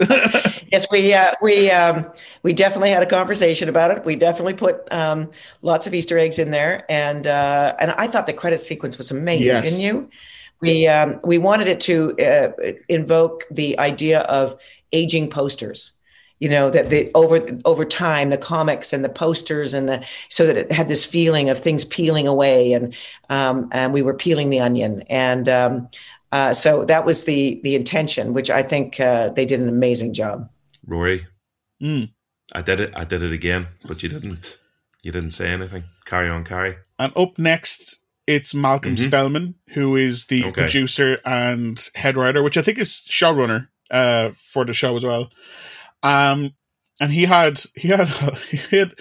yes, 0.72 0.86
we 0.90 1.14
uh, 1.14 1.32
we 1.40 1.70
um, 1.70 2.10
we 2.42 2.52
definitely 2.52 2.90
had 2.90 3.02
a 3.02 3.06
conversation 3.06 3.68
about 3.68 3.92
it. 3.92 4.04
We 4.04 4.16
definitely 4.16 4.54
put 4.54 4.92
um, 4.92 5.30
lots 5.62 5.86
of 5.86 5.94
Easter 5.94 6.18
eggs 6.18 6.38
in 6.38 6.50
there, 6.50 6.84
and 6.88 7.26
uh, 7.26 7.74
and 7.78 7.92
I 7.92 8.08
thought 8.08 8.26
the 8.26 8.32
credit 8.32 8.58
sequence 8.58 8.98
was 8.98 9.10
amazing. 9.10 9.46
Yes. 9.46 9.64
Didn't 9.64 9.80
you? 9.80 10.10
We 10.64 10.86
um, 10.86 11.20
we 11.22 11.38
wanted 11.38 11.68
it 11.68 11.80
to 11.82 12.16
uh, 12.18 12.72
invoke 12.88 13.44
the 13.50 13.78
idea 13.78 14.20
of 14.20 14.54
aging 14.92 15.30
posters. 15.30 15.92
You 16.38 16.48
know 16.48 16.70
that 16.70 16.90
the 16.90 17.10
over 17.14 17.40
over 17.64 17.84
time 17.84 18.30
the 18.30 18.38
comics 18.38 18.92
and 18.92 19.04
the 19.04 19.08
posters 19.08 19.74
and 19.74 19.88
the 19.88 20.04
so 20.28 20.46
that 20.46 20.56
it 20.56 20.72
had 20.72 20.88
this 20.88 21.04
feeling 21.04 21.48
of 21.48 21.58
things 21.58 21.84
peeling 21.84 22.26
away 22.26 22.72
and 22.72 22.94
um, 23.28 23.68
and 23.72 23.92
we 23.92 24.02
were 24.02 24.14
peeling 24.14 24.50
the 24.50 24.60
onion 24.60 25.02
and 25.08 25.48
um, 25.48 25.88
uh, 26.34 26.52
so 26.52 26.84
that 26.84 27.04
was 27.04 27.24
the 27.26 27.60
the 27.62 27.76
intention, 27.76 28.34
which 28.34 28.50
I 28.50 28.64
think 28.64 28.98
uh, 28.98 29.28
they 29.28 29.46
did 29.46 29.60
an 29.60 29.68
amazing 29.68 30.14
job. 30.14 30.50
Rory, 30.84 31.26
mm. 31.80 32.10
I 32.52 32.60
did 32.60 32.80
it. 32.80 32.92
I 32.96 33.04
did 33.04 33.22
it 33.22 33.32
again, 33.32 33.68
but 33.84 34.02
you 34.02 34.08
didn't. 34.08 34.58
You 35.04 35.12
didn't 35.12 35.30
say 35.30 35.48
anything. 35.48 35.84
Carry 36.06 36.28
on, 36.28 36.44
carry. 36.44 36.76
And 36.98 37.12
up 37.14 37.38
next, 37.38 38.03
it's 38.26 38.54
Malcolm 38.54 38.96
mm-hmm. 38.96 39.06
Spellman, 39.06 39.54
who 39.70 39.96
is 39.96 40.26
the 40.26 40.44
okay. 40.44 40.62
producer 40.62 41.18
and 41.24 41.88
head 41.94 42.16
writer, 42.16 42.42
which 42.42 42.56
I 42.56 42.62
think 42.62 42.78
is 42.78 42.90
showrunner 42.90 43.68
uh, 43.90 44.30
for 44.34 44.64
the 44.64 44.72
show 44.72 44.96
as 44.96 45.04
well. 45.04 45.30
Um, 46.02 46.54
and 47.00 47.12
he 47.12 47.24
had 47.24 47.60
he 47.74 47.88
had 47.88 48.08
he 48.50 48.76
had 48.76 48.94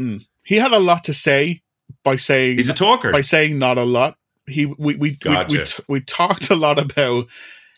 mm, 0.00 0.26
he 0.44 0.56
had 0.56 0.72
a 0.72 0.78
lot 0.78 1.04
to 1.04 1.14
say 1.14 1.62
by 2.02 2.16
saying 2.16 2.56
he's 2.56 2.68
a 2.68 2.74
talker 2.74 3.12
by 3.12 3.20
saying 3.20 3.58
not 3.58 3.78
a 3.78 3.84
lot 3.84 4.16
he 4.46 4.66
we 4.66 4.94
we 4.96 5.12
gotcha. 5.12 5.52
we, 5.52 5.58
we, 5.58 5.64
t- 5.64 5.82
we 5.88 6.00
talked 6.00 6.50
a 6.50 6.56
lot 6.56 6.78
about 6.78 7.26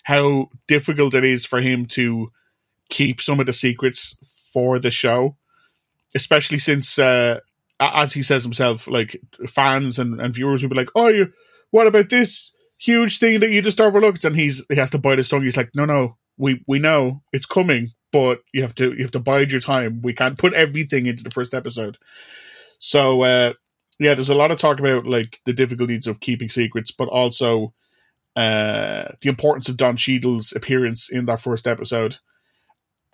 how 0.05 0.51
difficult 0.69 1.15
it 1.15 1.25
is 1.25 1.45
for 1.45 1.61
him 1.61 1.85
to 1.85 2.31
keep 2.89 3.21
some 3.21 3.41
of 3.41 3.47
the 3.47 3.53
secrets 3.53 4.17
for 4.53 4.79
the 4.79 4.91
show, 4.91 5.37
especially 6.15 6.59
since, 6.61 6.97
uh, 6.99 7.41
as 7.81 8.13
he 8.13 8.23
says 8.23 8.43
himself, 8.43 8.89
like 8.89 9.21
fans 9.47 9.99
and, 9.99 10.21
and 10.21 10.35
viewers 10.35 10.63
would 10.63 10.71
be 10.71 10.77
like, 10.77 10.91
"Oh, 10.95 11.09
you, 11.09 11.33
what 11.71 11.87
about 11.87 12.09
this 12.09 12.55
huge 12.79 13.19
thing 13.19 13.41
that 13.41 13.51
you 13.51 13.63
just 13.63 13.81
overlooked?" 13.81 14.25
And 14.25 14.37
he's 14.37 14.65
he 14.69 14.77
has 14.77 14.91
to 14.91 14.99
bite 14.99 15.19
his 15.19 15.29
tongue. 15.29 15.43
He's 15.43 15.57
like, 15.57 15.71
"No, 15.75 15.85
no, 15.85 16.17
we 16.37 16.63
we 16.67 16.79
know 16.79 17.23
it's 17.33 17.47
coming, 17.47 17.91
but 18.13 18.41
you 18.53 18.63
have 18.63 18.75
to 18.77 18.93
you 18.93 19.03
have 19.03 19.13
to 19.13 19.21
bide 19.21 19.53
your 19.53 19.61
time. 19.61 20.01
We 20.03 20.13
can't 20.13 20.39
put 20.39 20.55
everything 20.55 21.07
into 21.07 21.25
the 21.25 21.31
first 21.31 21.55
episode. 21.55 21.99
So 22.79 23.23
uh, 23.23 23.53
yeah, 23.99 24.15
there's 24.15 24.31
a 24.31 24.35
lot 24.35 24.51
of 24.51 24.59
talk 24.59 24.81
about 24.81 25.07
like 25.07 25.41
the 25.45 25.53
difficulties 25.53 26.07
of 26.07 26.21
keeping 26.21 26.49
secrets, 26.49 26.91
but 26.91 27.09
also 27.09 27.75
uh, 28.35 29.09
the 29.23 29.29
importance 29.29 29.69
of 29.69 29.77
Don 29.77 29.97
Cheadle's 29.97 30.53
appearance 30.55 31.11
in 31.11 31.27
that 31.27 31.41
first 31.41 31.67
episode, 31.67 32.17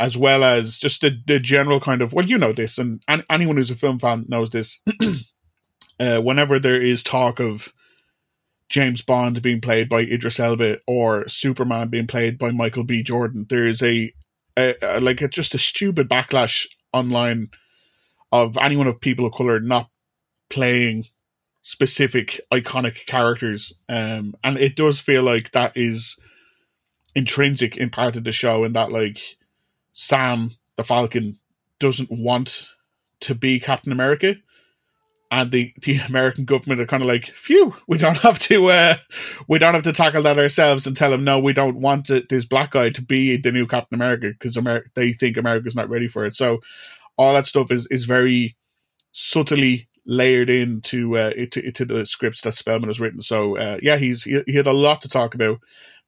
as 0.03 0.19
well 0.19 0.43
as 0.43 0.81
just 0.81 1.01
the, 1.01 1.17
the 1.29 1.39
general 1.39 1.79
kind 1.79 2.03
of 2.03 2.13
well, 2.13 2.27
you 2.27 2.37
know 2.37 2.53
this, 2.53 2.77
and, 2.77 3.01
and 3.07 3.25
anyone 3.31 3.57
who's 3.57 3.71
a 3.71 3.77
film 3.77 4.01
fan 4.01 4.27
knows 4.29 4.51
this. 4.51 4.83
uh, 6.01 6.21
whenever 6.21 6.59
there 6.59 6.83
is 6.83 7.05
talk 7.05 7.39
of 7.39 7.73
James 8.69 9.01
Bond 9.01 9.41
being 9.43 9.61
played 9.61 9.89
by 9.89 10.01
Idris 10.01 10.41
Elba 10.41 10.79
or 10.89 11.29
Superman 11.29 11.87
being 11.87 12.09
played 12.09 12.37
by 12.37 12.51
Michael 12.51 12.83
B. 12.83 13.05
Jordan, 13.05 13.47
there 13.49 13.65
is 13.65 13.81
a, 13.81 14.13
a, 14.57 14.75
a 14.83 15.01
like 15.01 15.23
a, 15.23 15.29
just 15.29 15.55
a 15.55 15.59
stupid 15.59 16.09
backlash 16.09 16.67
online 16.93 17.51
of 18.33 18.59
anyone 18.59 18.89
of 18.89 19.01
people 19.01 19.25
of 19.25 19.33
color 19.33 19.61
not 19.61 19.89
playing 20.51 21.05
specific 21.63 22.41
iconic 22.53 23.07
characters. 23.07 23.73
Um, 23.89 24.35
and 24.43 24.59
it 24.59 24.75
does 24.75 24.99
feel 24.99 25.23
like 25.23 25.53
that 25.53 25.77
is 25.77 26.19
intrinsic 27.15 27.77
in 27.77 27.91
part 27.91 28.17
of 28.17 28.25
the 28.25 28.33
show, 28.33 28.65
and 28.65 28.75
that 28.75 28.91
like 28.91 29.21
Sam 29.93 30.51
the 30.77 30.85
Falcon 30.85 31.39
doesn't 31.79 32.11
want 32.11 32.71
to 33.21 33.35
be 33.35 33.61
Captain 33.61 33.93
America. 33.93 34.37
And 35.31 35.51
the, 35.51 35.73
the 35.83 35.97
American 36.09 36.45
government 36.45 36.81
are 36.81 36.87
kind 36.87 37.03
of 37.03 37.09
like, 37.09 37.27
phew, 37.27 37.75
we 37.89 37.97
don't 37.97 38.19
have 38.19 38.39
to, 38.41 38.67
uh, 38.71 38.97
we 39.49 39.59
don't 39.59 39.75
have 39.75 39.83
to 39.85 39.93
tackle 39.93 40.23
that 40.25 40.39
ourselves 40.39 40.87
and 40.87 40.97
tell 40.97 41.11
them, 41.11 41.25
no, 41.25 41.39
we 41.39 41.55
don't 41.55 41.81
want 41.81 42.09
this 42.29 42.45
black 42.45 42.73
guy 42.73 42.91
to 42.91 43.03
be 43.03 43.39
the 43.39 43.53
new 43.53 43.67
Captain 43.67 43.95
America 43.95 44.29
because 44.29 44.59
Amer- 44.59 44.91
they 44.95 45.13
think 45.13 45.37
America's 45.37 45.77
not 45.77 45.89
ready 45.89 46.09
for 46.09 46.27
it. 46.27 46.35
So 46.35 46.59
all 47.17 47.33
that 47.33 47.47
stuff 47.47 47.71
is, 47.71 47.87
is 47.91 48.05
very 48.05 48.57
subtly 49.13 49.89
layered 50.05 50.51
into 50.51 51.17
uh, 51.17 51.31
into 51.37 51.85
the 51.85 52.05
scripts 52.05 52.43
that 52.43 52.55
Spellman 52.55 52.89
has 52.89 53.01
written. 53.01 53.21
So 53.21 53.57
uh, 53.57 53.79
yeah, 53.83 53.97
he's 53.97 54.25
he, 54.25 54.43
he, 54.47 54.55
had 54.55 54.67
a 54.67 54.73
lot 54.73 55.03
to 55.03 55.09
talk 55.09 55.35
about. 55.35 55.61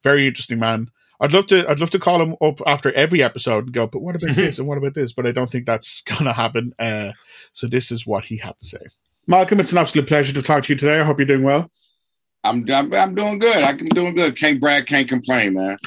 Very 0.02 0.26
interesting 0.26 0.58
man. 0.58 0.90
I'd 1.20 1.32
love 1.32 1.46
to 1.46 1.68
I'd 1.68 1.80
love 1.80 1.90
to 1.90 1.98
call 1.98 2.20
him 2.20 2.36
up 2.40 2.60
after 2.66 2.92
every 2.92 3.22
episode 3.22 3.64
and 3.64 3.72
go, 3.72 3.86
but 3.86 4.02
what 4.02 4.16
about 4.16 4.34
this 4.36 4.58
and 4.58 4.68
what 4.68 4.78
about 4.78 4.94
this? 4.94 5.12
But 5.12 5.26
I 5.26 5.32
don't 5.32 5.50
think 5.50 5.66
that's 5.66 6.02
gonna 6.18 6.32
happen. 6.32 6.74
Uh, 6.78 7.12
so 7.52 7.66
this 7.66 7.90
is 7.90 8.06
what 8.06 8.24
he 8.24 8.36
had 8.36 8.58
to 8.58 8.64
say. 8.64 8.80
Malcolm, 9.26 9.60
it's 9.60 9.72
an 9.72 9.78
absolute 9.78 10.06
pleasure 10.06 10.34
to 10.34 10.42
talk 10.42 10.64
to 10.64 10.72
you 10.72 10.78
today. 10.78 11.00
I 11.00 11.04
hope 11.04 11.18
you're 11.18 11.26
doing 11.26 11.44
well. 11.44 11.70
I'm 12.42 12.64
I'm, 12.70 12.92
I'm 12.92 13.14
doing 13.14 13.38
good. 13.38 13.56
I'm 13.56 13.76
doing 13.76 14.14
good. 14.14 14.36
Can't 14.36 14.60
brag, 14.60 14.86
can't 14.86 15.08
complain, 15.08 15.54
man. 15.54 15.78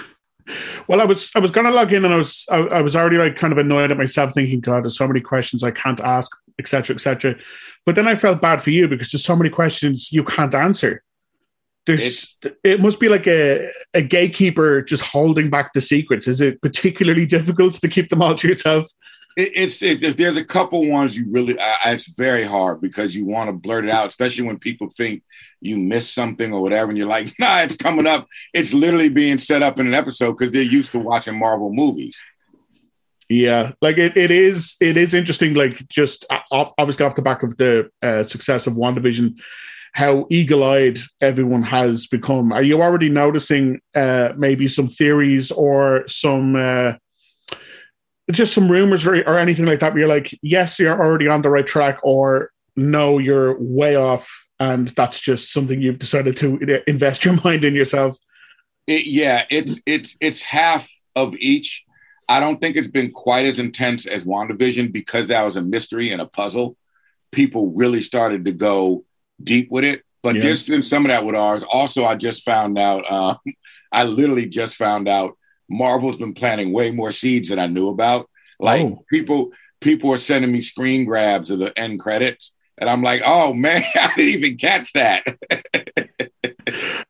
Well, 0.88 1.01
I 1.01 1.05
was 1.05 1.31
I 1.36 1.39
was 1.39 1.51
gonna 1.51 1.72
log 1.72 1.93
in 1.93 2.05
and 2.05 2.13
I 2.13 2.17
was 2.17 2.48
I, 2.51 2.57
I 2.57 2.81
was 2.81 2.96
already 2.96 3.17
like 3.17 3.36
kind 3.36 3.51
of 3.51 3.60
annoyed 3.60 3.91
at 3.91 3.98
myself, 3.98 4.34
thinking, 4.34 4.62
God, 4.62 4.84
there's 4.84 4.98
so 4.98 5.07
many 5.07 5.19
questions 5.19 5.63
I 5.63 5.72
can't 5.72 6.00
ask, 6.00 6.31
etc., 6.57 6.96
etc. 6.96 7.36
But 7.86 7.96
then 7.96 8.07
I 8.07 8.15
felt 8.15 8.41
bad 8.41 8.62
for 8.62 8.72
you 8.72 8.88
because 8.88 9.12
there's 9.12 9.24
so 9.24 9.36
many 9.36 9.50
questions 9.50 10.12
you 10.12 10.24
can't 10.24 10.55
answer. 10.55 11.03
There's 11.88 12.36
it's, 12.44 12.58
it 12.63 12.82
must 12.82 13.00
be 13.00 13.08
like 13.08 13.27
a, 13.27 13.72
a 13.94 14.01
gatekeeper 14.01 14.82
just 14.82 15.03
holding 15.03 15.50
back 15.50 15.72
the 15.74 15.82
secrets. 15.82 16.27
Is 16.27 16.41
it 16.41 16.62
particularly 16.62 17.25
difficult 17.38 17.74
to 17.74 17.88
keep 17.88 18.10
them 18.10 18.22
all 18.22 18.36
to 18.36 18.48
yourself? 18.48 18.88
It, 19.38 19.51
it's 19.56 19.82
it, 19.82 20.17
there's 20.17 20.36
a 20.36 20.44
couple 20.44 20.89
ones 20.89 21.17
you 21.17 21.25
really 21.32 21.58
uh, 21.58 21.75
it's 21.86 22.13
very 22.15 22.44
hard 22.44 22.82
because 22.82 23.15
you 23.15 23.25
want 23.25 23.48
to 23.48 23.53
blurt 23.53 23.86
it 23.86 23.91
out, 23.91 24.08
especially 24.08 24.46
when 24.46 24.60
people 24.60 24.89
think 24.89 25.24
you 25.62 25.77
missed 25.77 26.13
something 26.13 26.53
or 26.53 26.62
whatever, 26.62 26.89
and 26.89 26.98
you're 26.98 27.08
like, 27.08 27.34
nah, 27.39 27.62
it's 27.62 27.77
coming 27.77 28.06
up. 28.06 28.27
It's 28.53 28.74
literally 28.74 29.10
being 29.10 29.38
set 29.38 29.63
up 29.63 29.79
in 29.79 29.88
an 29.88 29.94
episode 29.94 30.34
because 30.34 30.51
they're 30.51 30.62
used 30.62 30.91
to 30.91 31.00
watching 31.00 31.39
Marvel 31.39 31.72
movies. 31.72 32.20
Yeah, 33.29 33.74
like 33.82 33.98
it, 33.98 34.17
it 34.17 34.32
is 34.32 34.75
it 34.82 34.98
is 34.98 35.13
interesting. 35.13 35.53
Like 35.53 35.88
just 35.88 36.25
obviously 36.51 37.06
off 37.06 37.15
the 37.15 37.22
back 37.22 37.44
of 37.44 37.56
the 37.58 37.89
uh, 38.03 38.24
success 38.24 38.67
of 38.67 38.74
WandaVision, 38.74 39.39
how 39.98 40.27
eagle 40.30 40.63
eyed 40.63 41.00
everyone 41.22 41.63
has 41.63 42.06
become. 42.06 42.54
Are 42.54 42.62
you 42.62 42.84
already 42.84 43.10
noticing 43.10 43.82
uh, 43.96 44.30
maybe 44.38 44.68
some 44.68 44.88
theories 44.88 45.50
or 45.50 46.08
some 46.08 46.56
uh, 46.56 46.94
just 48.32 48.54
some 48.54 48.72
rumors 48.72 49.08
or, 49.08 49.16
or 49.24 49.39
anything 49.39 49.66
like 49.66 49.80
that? 49.80 49.94
Where 49.94 50.01
you're 50.01 50.08
like, 50.08 50.38
yes, 50.44 50.77
you're 50.77 51.04
already 51.04 51.27
on 51.27 51.42
the 51.42 51.50
right 51.50 51.66
track, 51.66 51.98
or 52.04 52.51
no, 52.75 53.18
you're 53.18 53.60
way 53.60 53.96
off, 53.96 54.46
and 54.60 54.88
that's 54.89 55.20
just 55.20 55.51
something 55.51 55.82
you've 55.82 55.98
decided 55.98 56.38
to 56.38 56.84
invest 56.88 57.25
your 57.25 57.34
mind 57.44 57.66
in 57.66 57.74
yourself. 57.74 58.20
It, 58.86 59.08
yeah, 59.08 59.46
it's 59.50 59.82
it's 59.88 60.16
it's 60.22 60.44
half 60.44 60.88
of 61.16 61.36
each 61.39 61.84
I 62.30 62.39
don't 62.39 62.60
think 62.60 62.75
it's 62.75 62.88
been 62.88 63.10
quite 63.10 63.48
as 63.48 63.58
intense 63.58 64.06
as 64.06 64.25
WandaVision 64.25 64.94
because 64.94 65.25
that 65.27 65.42
was 65.42 65.58
a 65.58 65.62
mystery 65.63 66.12
and 66.12 66.22
a 66.22 66.27
puzzle. 66.27 66.77
People 67.32 67.72
really 67.72 68.04
started 68.04 68.46
to 68.46 68.51
go 68.51 69.06
deep 69.41 69.70
with 69.72 69.84
it. 69.84 70.03
But 70.24 70.36
yeah. 70.36 70.44
there's 70.44 70.67
been 70.67 70.84
some 70.84 71.06
of 71.06 71.10
that 71.10 71.25
with 71.25 71.36
ours. 71.36 71.63
Also, 71.63 72.03
I 72.03 72.15
just 72.15 72.44
found 72.44 72.77
out, 72.77 73.06
uh, 73.10 73.36
I 73.91 74.03
literally 74.03 74.48
just 74.48 74.75
found 74.75 75.08
out 75.08 75.38
Marvel's 75.70 76.17
been 76.17 76.34
planting 76.34 76.74
way 76.74 76.91
more 76.91 77.12
seeds 77.12 77.50
than 77.50 77.60
I 77.60 77.67
knew 77.67 77.89
about. 77.89 78.29
Like 78.60 78.86
oh. 78.86 79.06
people, 79.10 79.51
people 79.79 80.12
are 80.12 80.17
sending 80.17 80.51
me 80.51 80.62
screen 80.62 81.06
grabs 81.06 81.50
of 81.51 81.60
the 81.60 81.77
end 81.77 82.00
credits. 82.00 82.53
And 82.77 82.89
I'm 82.89 83.01
like, 83.01 83.22
oh 83.25 83.53
man, 83.53 83.84
I 83.96 84.12
didn't 84.15 84.44
even 84.44 84.58
catch 84.58 84.94
that. 84.94 85.24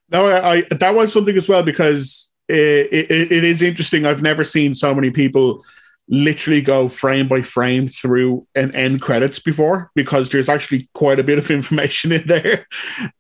no, 0.10 0.28
I, 0.28 0.58
I 0.58 0.62
that 0.72 0.96
was 0.96 1.12
something 1.12 1.36
as 1.36 1.50
well 1.50 1.64
because 1.64 2.34
it, 2.48 2.94
it, 3.12 3.32
it 3.32 3.44
is 3.44 3.62
interesting. 3.62 4.06
I've 4.06 4.22
never 4.22 4.44
seen 4.44 4.74
so 4.74 4.94
many 4.94 5.10
people 5.10 5.66
literally 6.10 6.62
go 6.62 6.88
frame 6.88 7.28
by 7.28 7.42
frame 7.42 7.88
through 7.88 8.48
an 8.56 8.74
end 8.74 9.02
credits 9.02 9.40
before 9.40 9.92
because 9.94 10.30
there's 10.30 10.50
actually 10.50 10.90
quite 10.94 11.20
a 11.20 11.24
bit 11.24 11.38
of 11.38 11.52
information 11.52 12.12
in 12.12 12.26
there 12.28 12.68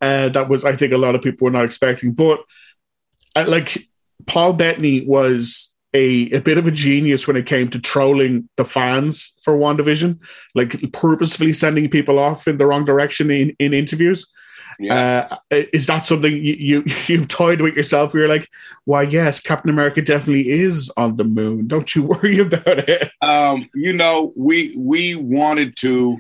uh, 0.01 0.29
that 0.29 0.49
was 0.49 0.63
I 0.65 0.75
think 0.75 0.93
a 0.93 0.97
lot 0.97 1.15
of 1.15 1.21
people 1.21 1.45
were 1.45 1.51
not 1.51 1.65
expecting. 1.65 2.13
But 2.13 2.39
uh, 3.35 3.45
like 3.47 3.87
Paul 4.25 4.53
Bettany 4.53 5.05
was 5.05 5.75
a, 5.93 6.29
a 6.31 6.39
bit 6.41 6.57
of 6.57 6.67
a 6.67 6.71
genius 6.71 7.27
when 7.27 7.37
it 7.37 7.45
came 7.45 7.69
to 7.69 7.79
trolling 7.79 8.49
the 8.57 8.65
fans 8.65 9.33
for 9.41 9.57
WandaVision, 9.57 10.19
like 10.53 10.91
purposefully 10.91 11.53
sending 11.53 11.89
people 11.89 12.19
off 12.19 12.47
in 12.47 12.57
the 12.57 12.65
wrong 12.65 12.85
direction 12.85 13.31
in, 13.31 13.55
in 13.59 13.73
interviews. 13.73 14.31
Yeah. 14.79 15.27
Uh, 15.51 15.63
is 15.73 15.87
that 15.87 16.05
something 16.05 16.31
you, 16.31 16.53
you 16.53 16.83
you've 17.07 17.27
toyed 17.27 17.61
with 17.61 17.75
yourself? 17.75 18.13
You're 18.13 18.27
like, 18.27 18.47
why? 18.85 19.03
Yes, 19.03 19.39
Captain 19.39 19.69
America 19.69 20.01
definitely 20.01 20.49
is 20.49 20.91
on 20.97 21.17
the 21.17 21.23
moon. 21.23 21.67
Don't 21.67 21.93
you 21.95 22.03
worry 22.21 22.39
about 22.39 22.67
it. 22.67 23.11
Um, 23.21 23.69
you 23.73 23.93
know, 23.93 24.33
we 24.35 24.75
we 24.77 25.15
wanted 25.15 25.75
to, 25.77 26.17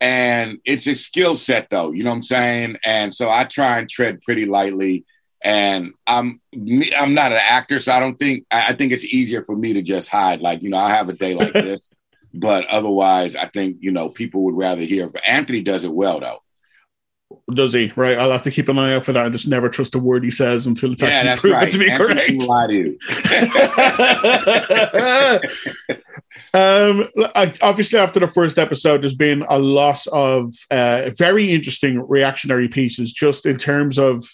and 0.00 0.58
it's 0.64 0.86
a 0.86 0.94
skill 0.94 1.36
set, 1.36 1.68
though. 1.70 1.92
You 1.92 2.04
know 2.04 2.10
what 2.10 2.16
I'm 2.16 2.22
saying? 2.22 2.76
And 2.84 3.14
so 3.14 3.30
I 3.30 3.44
try 3.44 3.78
and 3.78 3.88
tread 3.88 4.22
pretty 4.22 4.46
lightly. 4.46 5.04
And 5.44 5.94
I'm 6.06 6.40
I'm 6.96 7.14
not 7.14 7.32
an 7.32 7.40
actor, 7.42 7.80
so 7.80 7.92
I 7.92 7.98
don't 7.98 8.16
think 8.16 8.46
I 8.52 8.74
think 8.74 8.92
it's 8.92 9.04
easier 9.04 9.42
for 9.42 9.56
me 9.56 9.72
to 9.72 9.82
just 9.82 10.08
hide. 10.08 10.40
Like 10.40 10.62
you 10.62 10.70
know, 10.70 10.78
I 10.78 10.90
have 10.90 11.08
a 11.08 11.14
day 11.14 11.34
like 11.34 11.52
this, 11.52 11.90
but 12.32 12.64
otherwise, 12.66 13.34
I 13.34 13.46
think 13.46 13.78
you 13.80 13.90
know 13.90 14.08
people 14.08 14.42
would 14.44 14.56
rather 14.56 14.82
hear. 14.82 15.10
Anthony 15.26 15.60
does 15.60 15.82
it 15.82 15.92
well, 15.92 16.20
though. 16.20 16.38
Does 17.52 17.72
he? 17.72 17.92
Right. 17.96 18.18
I'll 18.18 18.30
have 18.30 18.42
to 18.42 18.50
keep 18.50 18.68
an 18.68 18.78
eye 18.78 18.94
out 18.94 19.04
for 19.04 19.12
that 19.12 19.24
and 19.26 19.32
just 19.34 19.48
never 19.48 19.68
trust 19.68 19.94
a 19.94 19.98
word 19.98 20.24
he 20.24 20.30
says 20.30 20.66
until 20.66 20.92
it's 20.92 21.02
yeah, 21.02 21.08
actually 21.08 21.52
proven 21.52 21.58
right. 21.58 21.72
to 21.72 21.78
be 21.78 21.90
correct. 21.96 22.48
Lie 22.48 22.66
to 22.66 22.74
you. 22.74 22.98
um, 26.54 27.08
I, 27.34 27.52
obviously, 27.62 27.98
after 27.98 28.20
the 28.20 28.26
first 28.26 28.58
episode, 28.58 29.02
there's 29.02 29.14
been 29.14 29.42
a 29.48 29.58
lot 29.58 30.06
of 30.08 30.54
uh, 30.70 31.10
very 31.16 31.50
interesting 31.52 32.06
reactionary 32.08 32.68
pieces, 32.68 33.12
just 33.12 33.46
in 33.46 33.56
terms 33.56 33.98
of, 33.98 34.24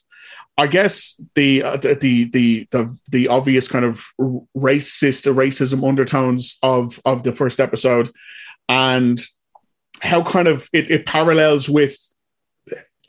I 0.56 0.66
guess 0.66 1.20
the 1.34 1.62
uh, 1.62 1.76
the, 1.76 1.94
the 1.94 2.66
the 2.70 3.00
the 3.10 3.28
obvious 3.28 3.68
kind 3.68 3.84
of 3.84 4.04
racist 4.56 5.32
racism 5.32 5.86
undertones 5.86 6.58
of 6.62 7.00
of 7.04 7.22
the 7.22 7.32
first 7.32 7.60
episode, 7.60 8.10
and 8.68 9.20
how 10.00 10.22
kind 10.22 10.48
of 10.48 10.68
it, 10.72 10.90
it 10.90 11.06
parallels 11.06 11.68
with 11.68 11.96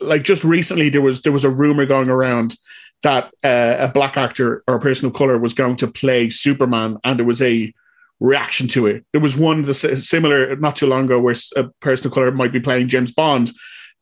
like 0.00 0.22
just 0.22 0.44
recently 0.44 0.88
there 0.88 1.02
was 1.02 1.22
there 1.22 1.32
was 1.32 1.44
a 1.44 1.50
rumor 1.50 1.86
going 1.86 2.08
around 2.08 2.56
that 3.02 3.32
uh, 3.44 3.76
a 3.78 3.88
black 3.88 4.16
actor 4.16 4.62
or 4.68 4.74
a 4.74 4.80
person 4.80 5.06
of 5.06 5.14
color 5.14 5.38
was 5.38 5.54
going 5.54 5.76
to 5.76 5.86
play 5.86 6.28
Superman, 6.28 6.98
and 7.04 7.18
there 7.18 7.26
was 7.26 7.40
a 7.42 7.72
reaction 8.18 8.68
to 8.68 8.86
it. 8.86 9.04
There 9.12 9.20
was 9.20 9.36
one 9.36 9.64
similar 9.72 10.54
not 10.56 10.76
too 10.76 10.86
long 10.86 11.04
ago 11.04 11.18
where 11.18 11.34
a 11.56 11.64
person 11.80 12.06
of 12.06 12.12
color 12.12 12.30
might 12.30 12.52
be 12.52 12.60
playing 12.60 12.88
James 12.88 13.12
Bond, 13.12 13.50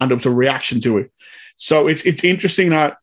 and 0.00 0.10
there 0.10 0.16
was 0.16 0.26
a 0.26 0.30
reaction 0.30 0.80
to 0.82 0.98
it. 0.98 1.12
So 1.56 1.86
it's 1.86 2.04
it's 2.04 2.24
interesting 2.24 2.70
that 2.70 2.98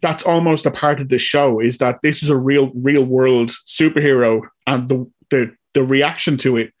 that's 0.00 0.24
almost 0.24 0.66
a 0.66 0.70
part 0.70 1.00
of 1.00 1.08
the 1.08 1.18
show 1.18 1.60
is 1.60 1.78
that 1.78 2.02
this 2.02 2.22
is 2.22 2.30
a 2.30 2.36
real 2.36 2.70
real 2.74 3.04
world 3.04 3.50
superhero, 3.66 4.42
and 4.66 4.88
the 4.88 5.10
the 5.30 5.54
the 5.74 5.84
reaction 5.84 6.36
to 6.38 6.56
it 6.56 6.72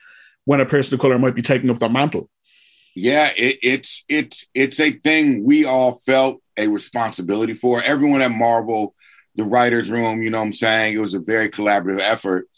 when 0.44 0.60
a 0.60 0.66
person 0.66 0.94
of 0.94 1.00
color 1.00 1.18
might 1.18 1.34
be 1.34 1.42
taking 1.42 1.70
up 1.70 1.78
that 1.78 1.92
mantle 1.92 2.30
yeah, 2.94 3.30
it, 3.36 3.58
it's 3.62 4.04
it's 4.08 4.46
it's 4.54 4.80
a 4.80 4.92
thing 4.92 5.44
we 5.44 5.64
all 5.64 5.94
felt 6.06 6.42
a 6.56 6.66
responsibility 6.68 7.54
for. 7.54 7.82
Everyone 7.82 8.22
at 8.22 8.32
Marvel, 8.32 8.94
the 9.36 9.44
writers' 9.44 9.90
room, 9.90 10.22
you 10.22 10.30
know 10.30 10.38
what 10.38 10.46
I'm 10.46 10.52
saying? 10.52 10.94
It 10.94 11.00
was 11.00 11.14
a 11.14 11.20
very 11.20 11.48
collaborative 11.50 12.00
effort. 12.00 12.48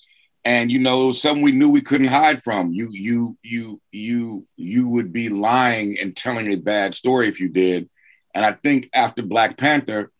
and 0.44 0.72
you 0.72 0.78
know 0.78 1.12
something 1.12 1.42
we 1.44 1.52
knew 1.52 1.70
we 1.70 1.82
couldn't 1.82 2.08
hide 2.08 2.42
from. 2.42 2.72
You 2.72 2.88
you 2.92 3.38
you 3.42 3.80
you 3.92 4.46
you 4.56 4.88
would 4.88 5.12
be 5.12 5.28
lying 5.28 5.98
and 6.00 6.16
telling 6.16 6.52
a 6.52 6.56
bad 6.56 6.94
story 6.94 7.28
if 7.28 7.40
you 7.40 7.48
did. 7.48 7.88
And 8.34 8.44
I 8.46 8.52
think 8.52 8.88
after 8.94 9.22
Black 9.22 9.58
Panther, 9.58 10.10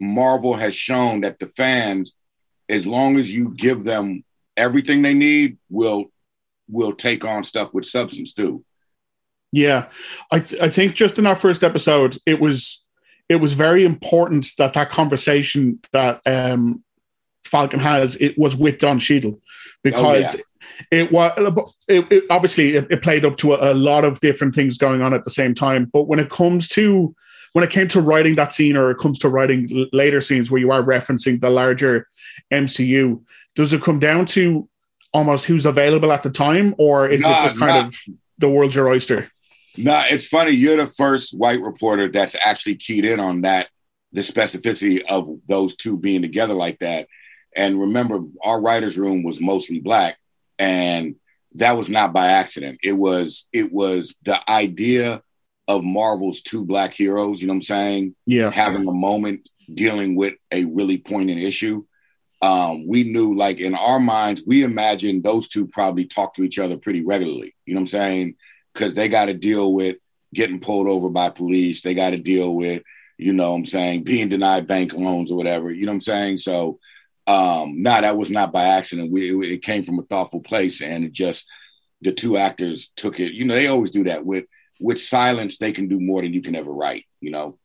Marvel 0.00 0.54
has 0.54 0.74
shown 0.74 1.22
that 1.22 1.38
the 1.38 1.48
fans, 1.48 2.14
as 2.68 2.86
long 2.86 3.16
as 3.16 3.34
you 3.34 3.54
give 3.56 3.84
them 3.84 4.24
everything 4.56 5.02
they 5.02 5.14
need, 5.14 5.58
will 5.70 6.06
will 6.68 6.94
take 6.94 7.24
on 7.24 7.44
stuff 7.44 7.74
with 7.74 7.84
substance 7.86 8.34
too. 8.34 8.64
Yeah, 9.54 9.88
I 10.32 10.40
th- 10.40 10.60
I 10.60 10.68
think 10.68 10.96
just 10.96 11.16
in 11.16 11.28
our 11.28 11.36
first 11.36 11.62
episode, 11.62 12.16
it 12.26 12.40
was 12.40 12.84
it 13.28 13.36
was 13.36 13.52
very 13.52 13.84
important 13.84 14.48
that 14.58 14.74
that 14.74 14.90
conversation 14.90 15.78
that 15.92 16.20
um, 16.26 16.82
Falcon 17.44 17.78
has 17.78 18.16
it 18.16 18.36
was 18.36 18.56
with 18.56 18.80
Don 18.80 18.98
Cheadle 18.98 19.40
because 19.84 20.34
oh, 20.34 20.40
yeah. 20.90 21.02
it 21.02 21.12
was 21.12 21.78
it, 21.86 22.10
it 22.10 22.24
obviously 22.30 22.74
it, 22.74 22.88
it, 22.90 23.02
played 23.02 23.24
up 23.24 23.36
to 23.36 23.54
a, 23.54 23.72
a, 23.72 23.74
lot 23.74 24.04
of 24.04 24.18
different 24.18 24.56
things 24.56 24.76
going 24.76 25.02
on 25.02 25.14
at 25.14 25.22
the 25.22 25.30
same 25.30 25.54
time. 25.54 25.84
But 25.84 26.08
when 26.08 26.18
it 26.18 26.30
comes 26.30 26.66
to 26.70 27.14
when 27.52 27.62
it 27.62 27.70
came 27.70 27.86
to 27.88 28.00
writing 28.00 28.34
that 28.34 28.54
scene 28.54 28.76
or 28.76 28.90
it 28.90 28.98
comes 28.98 29.20
to 29.20 29.28
writing 29.28 29.88
later 29.92 30.20
scenes 30.20 30.50
where 30.50 30.60
you 30.60 30.72
are 30.72 30.82
referencing 30.82 31.40
the 31.40 31.48
larger 31.48 32.08
MCU, 32.52 33.22
does 33.54 33.72
it 33.72 33.82
come 33.82 34.00
down 34.00 34.26
to 34.26 34.68
almost 35.12 35.44
who's 35.44 35.64
available 35.64 36.10
at 36.10 36.24
the 36.24 36.30
time, 36.30 36.74
or 36.76 37.06
is 37.06 37.20
it 37.20 37.28
just 37.44 37.56
kind 37.56 37.70
nah. 37.70 37.86
of 37.86 37.94
the 38.38 38.48
world's 38.48 38.74
your 38.74 38.88
oyster? 38.88 39.30
No, 39.76 40.02
it's 40.08 40.26
funny. 40.26 40.52
You're 40.52 40.76
the 40.76 40.86
first 40.86 41.36
white 41.36 41.60
reporter 41.60 42.08
that's 42.08 42.36
actually 42.44 42.76
keyed 42.76 43.04
in 43.04 43.20
on 43.20 43.42
that, 43.42 43.68
the 44.12 44.20
specificity 44.20 45.02
of 45.08 45.38
those 45.48 45.76
two 45.76 45.98
being 45.98 46.22
together 46.22 46.54
like 46.54 46.78
that. 46.78 47.08
And 47.56 47.80
remember, 47.80 48.20
our 48.44 48.60
writers' 48.60 48.98
room 48.98 49.22
was 49.22 49.40
mostly 49.40 49.80
black, 49.80 50.16
and 50.58 51.16
that 51.54 51.76
was 51.76 51.88
not 51.88 52.12
by 52.12 52.28
accident. 52.28 52.80
It 52.82 52.92
was 52.92 53.48
it 53.52 53.72
was 53.72 54.14
the 54.24 54.38
idea 54.50 55.22
of 55.66 55.84
Marvel's 55.84 56.42
two 56.42 56.64
black 56.64 56.92
heroes. 56.92 57.40
You 57.40 57.46
know 57.46 57.52
what 57.52 57.56
I'm 57.56 57.62
saying? 57.62 58.16
Yeah, 58.26 58.50
having 58.50 58.86
a 58.88 58.92
moment 58.92 59.48
dealing 59.72 60.16
with 60.16 60.34
a 60.50 60.64
really 60.64 60.98
poignant 60.98 61.42
issue. 61.42 61.84
Um, 62.42 62.86
we 62.86 63.04
knew, 63.04 63.34
like 63.34 63.58
in 63.58 63.74
our 63.74 64.00
minds, 64.00 64.42
we 64.46 64.64
imagined 64.64 65.24
those 65.24 65.48
two 65.48 65.66
probably 65.66 66.04
talk 66.04 66.34
to 66.34 66.42
each 66.42 66.58
other 66.58 66.76
pretty 66.76 67.02
regularly. 67.04 67.54
You 67.64 67.74
know 67.74 67.78
what 67.78 67.82
I'm 67.82 67.86
saying? 67.86 68.36
Because 68.74 68.94
they 68.94 69.08
got 69.08 69.26
to 69.26 69.34
deal 69.34 69.72
with 69.72 69.96
getting 70.34 70.60
pulled 70.60 70.88
over 70.88 71.08
by 71.08 71.30
police. 71.30 71.80
They 71.80 71.94
got 71.94 72.10
to 72.10 72.18
deal 72.18 72.54
with, 72.54 72.82
you 73.16 73.32
know, 73.32 73.50
what 73.50 73.56
I'm 73.58 73.64
saying, 73.64 74.02
being 74.02 74.28
denied 74.28 74.66
bank 74.66 74.92
loans 74.92 75.30
or 75.30 75.36
whatever. 75.36 75.70
You 75.70 75.86
know 75.86 75.92
what 75.92 75.96
I'm 75.96 76.00
saying? 76.00 76.38
So 76.38 76.78
um, 77.26 77.82
no, 77.82 78.00
that 78.00 78.16
was 78.16 78.30
not 78.30 78.52
by 78.52 78.64
accident. 78.64 79.10
We, 79.10 79.54
it, 79.54 79.62
came 79.62 79.82
from 79.82 79.98
a 79.98 80.02
thoughtful 80.02 80.40
place, 80.40 80.82
and 80.82 81.04
it 81.04 81.12
just 81.12 81.46
the 82.02 82.12
two 82.12 82.36
actors 82.36 82.92
took 82.96 83.18
it. 83.18 83.32
You 83.32 83.44
know, 83.46 83.54
they 83.54 83.68
always 83.68 83.90
do 83.90 84.04
that 84.04 84.24
with 84.24 84.44
with 84.78 85.00
silence. 85.00 85.56
They 85.56 85.72
can 85.72 85.88
do 85.88 86.00
more 86.00 86.20
than 86.20 86.34
you 86.34 86.42
can 86.42 86.54
ever 86.54 86.70
write. 86.70 87.06
You 87.20 87.30
know. 87.30 87.58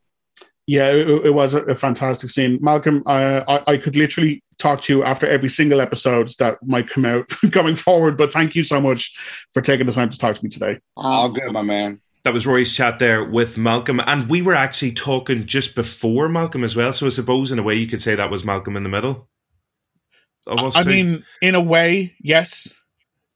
Yeah, 0.65 0.91
it, 0.91 1.07
it 1.25 1.33
was 1.33 1.55
a, 1.55 1.63
a, 1.63 1.75
fantastic 1.75 2.29
scene, 2.29 2.59
Malcolm. 2.61 3.01
I, 3.07 3.39
I, 3.39 3.63
I 3.73 3.77
could 3.77 3.95
literally 3.95 4.43
talk 4.59 4.81
to 4.81 4.93
you 4.93 5.03
after 5.03 5.25
every 5.25 5.49
single 5.49 5.81
episode 5.81 6.29
that 6.37 6.57
might 6.61 6.87
come 6.87 7.05
out 7.05 7.27
going 7.49 7.75
forward. 7.75 8.17
But 8.17 8.31
thank 8.31 8.55
you 8.55 8.63
so 8.63 8.79
much 8.79 9.17
for 9.51 9.61
taking 9.61 9.87
the 9.87 9.91
time 9.91 10.09
to 10.09 10.17
talk 10.17 10.35
to 10.35 10.43
me 10.43 10.49
today. 10.49 10.79
All 10.95 11.29
good, 11.29 11.51
my 11.51 11.63
man. 11.63 12.01
That 12.23 12.33
was 12.33 12.45
Rory's 12.45 12.75
chat 12.75 12.99
there 12.99 13.23
with 13.23 13.57
Malcolm, 13.57 14.01
and 14.05 14.29
we 14.29 14.41
were 14.41 14.53
actually 14.53 14.91
talking 14.91 15.45
just 15.45 15.73
before 15.73 16.27
Malcolm 16.27 16.65
as 16.65 16.75
well. 16.75 16.91
So 16.91 17.05
I 17.05 17.09
suppose, 17.09 17.49
in 17.49 17.59
a 17.59 17.63
way, 17.63 17.75
you 17.75 17.87
could 17.87 18.01
say 18.01 18.13
that 18.13 18.29
was 18.29 18.43
Malcolm 18.43 18.75
in 18.75 18.83
the 18.83 18.89
middle. 18.89 19.29
I 20.45 20.83
mean, 20.83 21.23
in 21.41 21.55
a 21.55 21.61
way, 21.61 22.15
yes. 22.21 22.83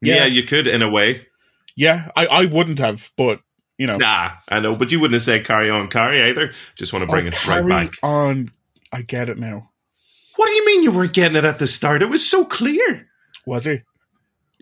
Yeah. 0.02 0.17
yeah. 0.17 0.26
you 0.26 0.43
could 0.43 0.67
in 0.67 0.82
a 0.82 0.89
way. 0.89 1.26
Yeah, 1.76 2.12
I, 2.15 2.26
I 2.28 2.45
wouldn't 2.45 2.80
have, 2.80 3.10
but 3.17 3.39
you 3.78 3.88
know. 3.88 3.97
Nah, 3.97 4.32
I 4.50 4.60
know, 4.60 4.76
but 4.76 4.91
you 4.91 5.00
wouldn't 5.00 5.15
have 5.15 5.24
said 5.24 5.45
carry 5.45 5.69
on, 5.69 5.89
carry 5.89 6.21
either. 6.21 6.54
Just 6.76 6.93
want 6.93 7.04
to 7.04 7.12
bring 7.12 7.26
oh, 7.26 7.30
us 7.30 7.47
right 7.47 7.67
back. 7.67 7.91
On, 8.04 8.52
I 8.91 9.02
get 9.02 9.30
it 9.30 9.39
now. 9.39 9.71
What 10.36 10.48
do 10.48 10.54
you 10.54 10.65
mean 10.65 10.84
you 10.84 10.91
weren't 10.91 11.13
getting 11.13 11.38
it 11.38 11.46
at 11.46 11.60
the 11.60 11.67
start? 11.67 12.02
It 12.02 12.10
was 12.10 12.28
so 12.28 12.46
clear. 12.46 13.08
Was 13.46 13.65
he? 13.65 13.82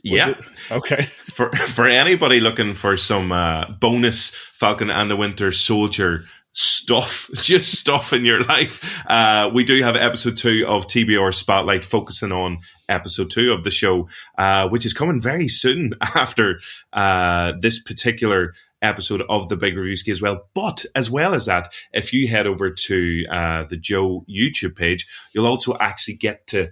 yeah. 0.03 0.29
It? 0.29 0.49
Okay. 0.71 1.03
for 1.33 1.51
for 1.51 1.87
anybody 1.87 2.39
looking 2.39 2.73
for 2.73 2.97
some 2.97 3.31
uh, 3.31 3.65
bonus 3.79 4.29
Falcon 4.29 4.89
and 4.89 5.09
the 5.09 5.15
Winter 5.15 5.51
Soldier 5.51 6.25
stuff, 6.53 7.29
just 7.35 7.79
stuff 7.79 8.13
in 8.13 8.25
your 8.25 8.43
life. 8.43 9.01
Uh, 9.07 9.49
we 9.53 9.63
do 9.63 9.81
have 9.83 9.95
episode 9.95 10.37
two 10.37 10.65
of 10.67 10.87
TBR 10.87 11.33
Spotlight 11.33 11.83
focusing 11.83 12.31
on 12.31 12.59
episode 12.89 13.29
two 13.29 13.53
of 13.53 13.63
the 13.63 13.71
show, 13.71 14.07
uh, 14.37 14.67
which 14.69 14.85
is 14.85 14.93
coming 14.93 15.21
very 15.21 15.47
soon 15.47 15.93
after 16.15 16.59
uh, 16.93 17.53
this 17.59 17.81
particular 17.81 18.53
episode 18.81 19.21
of 19.29 19.47
the 19.49 19.57
Big 19.57 19.75
Reviewski 19.75 20.11
as 20.11 20.21
well. 20.21 20.47
But 20.53 20.85
as 20.95 21.09
well 21.09 21.33
as 21.33 21.45
that, 21.45 21.71
if 21.93 22.13
you 22.13 22.27
head 22.27 22.47
over 22.47 22.71
to 22.71 23.25
uh, 23.29 23.63
the 23.63 23.77
Joe 23.77 24.25
YouTube 24.29 24.75
page, 24.75 25.07
you'll 25.33 25.47
also 25.47 25.77
actually 25.79 26.15
get 26.15 26.47
to 26.47 26.69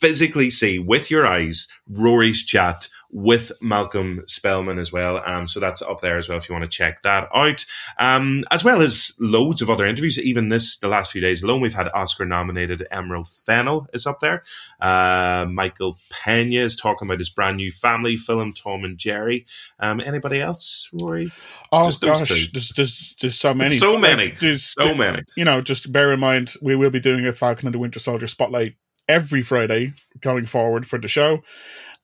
physically 0.00 0.50
see 0.50 0.78
with 0.78 1.10
your 1.10 1.26
eyes 1.26 1.68
Rory's 1.88 2.42
chat 2.42 2.88
with 3.12 3.50
Malcolm 3.60 4.22
Spellman 4.26 4.78
as 4.78 4.92
well. 4.92 5.22
Um, 5.24 5.48
so 5.48 5.60
that's 5.60 5.82
up 5.82 6.00
there 6.00 6.18
as 6.18 6.28
well 6.28 6.38
if 6.38 6.48
you 6.48 6.54
want 6.54 6.70
to 6.70 6.76
check 6.76 7.02
that 7.02 7.28
out. 7.34 7.64
Um, 7.98 8.44
as 8.50 8.62
well 8.62 8.82
as 8.82 9.12
loads 9.18 9.62
of 9.62 9.70
other 9.70 9.86
interviews. 9.86 10.18
Even 10.18 10.48
this, 10.48 10.78
the 10.78 10.88
last 10.88 11.12
few 11.12 11.20
days 11.20 11.42
alone, 11.42 11.60
we've 11.60 11.74
had 11.74 11.88
Oscar 11.88 12.24
nominated 12.24 12.86
Emerald 12.90 13.28
Fennell 13.28 13.86
is 13.92 14.06
up 14.06 14.20
there. 14.20 14.42
Uh, 14.80 15.46
Michael 15.50 15.98
Pena 16.10 16.62
is 16.62 16.76
talking 16.76 17.08
about 17.08 17.18
his 17.18 17.30
brand 17.30 17.56
new 17.56 17.70
family 17.70 18.16
film, 18.16 18.52
Tom 18.52 18.84
and 18.84 18.98
Jerry. 18.98 19.46
Um, 19.78 20.00
anybody 20.00 20.40
else, 20.40 20.90
Rory? 20.92 21.32
Oh 21.72 21.86
just 21.86 22.00
gosh, 22.00 22.50
there's, 22.52 22.70
there's, 22.70 23.16
there's 23.20 23.38
so 23.38 23.54
many. 23.54 23.76
So 23.76 23.98
many. 23.98 24.30
There's 24.30 24.64
so 24.64 24.94
many. 24.94 25.22
You 25.36 25.44
know, 25.44 25.60
just 25.60 25.90
bear 25.92 26.12
in 26.12 26.20
mind, 26.20 26.54
we 26.62 26.76
will 26.76 26.90
be 26.90 27.00
doing 27.00 27.26
a 27.26 27.32
Falcon 27.32 27.66
and 27.66 27.74
the 27.74 27.78
Winter 27.78 27.98
Soldier 27.98 28.26
spotlight 28.26 28.74
every 29.08 29.42
Friday 29.42 29.92
going 30.20 30.46
forward 30.46 30.86
for 30.86 30.98
the 30.98 31.08
show 31.08 31.42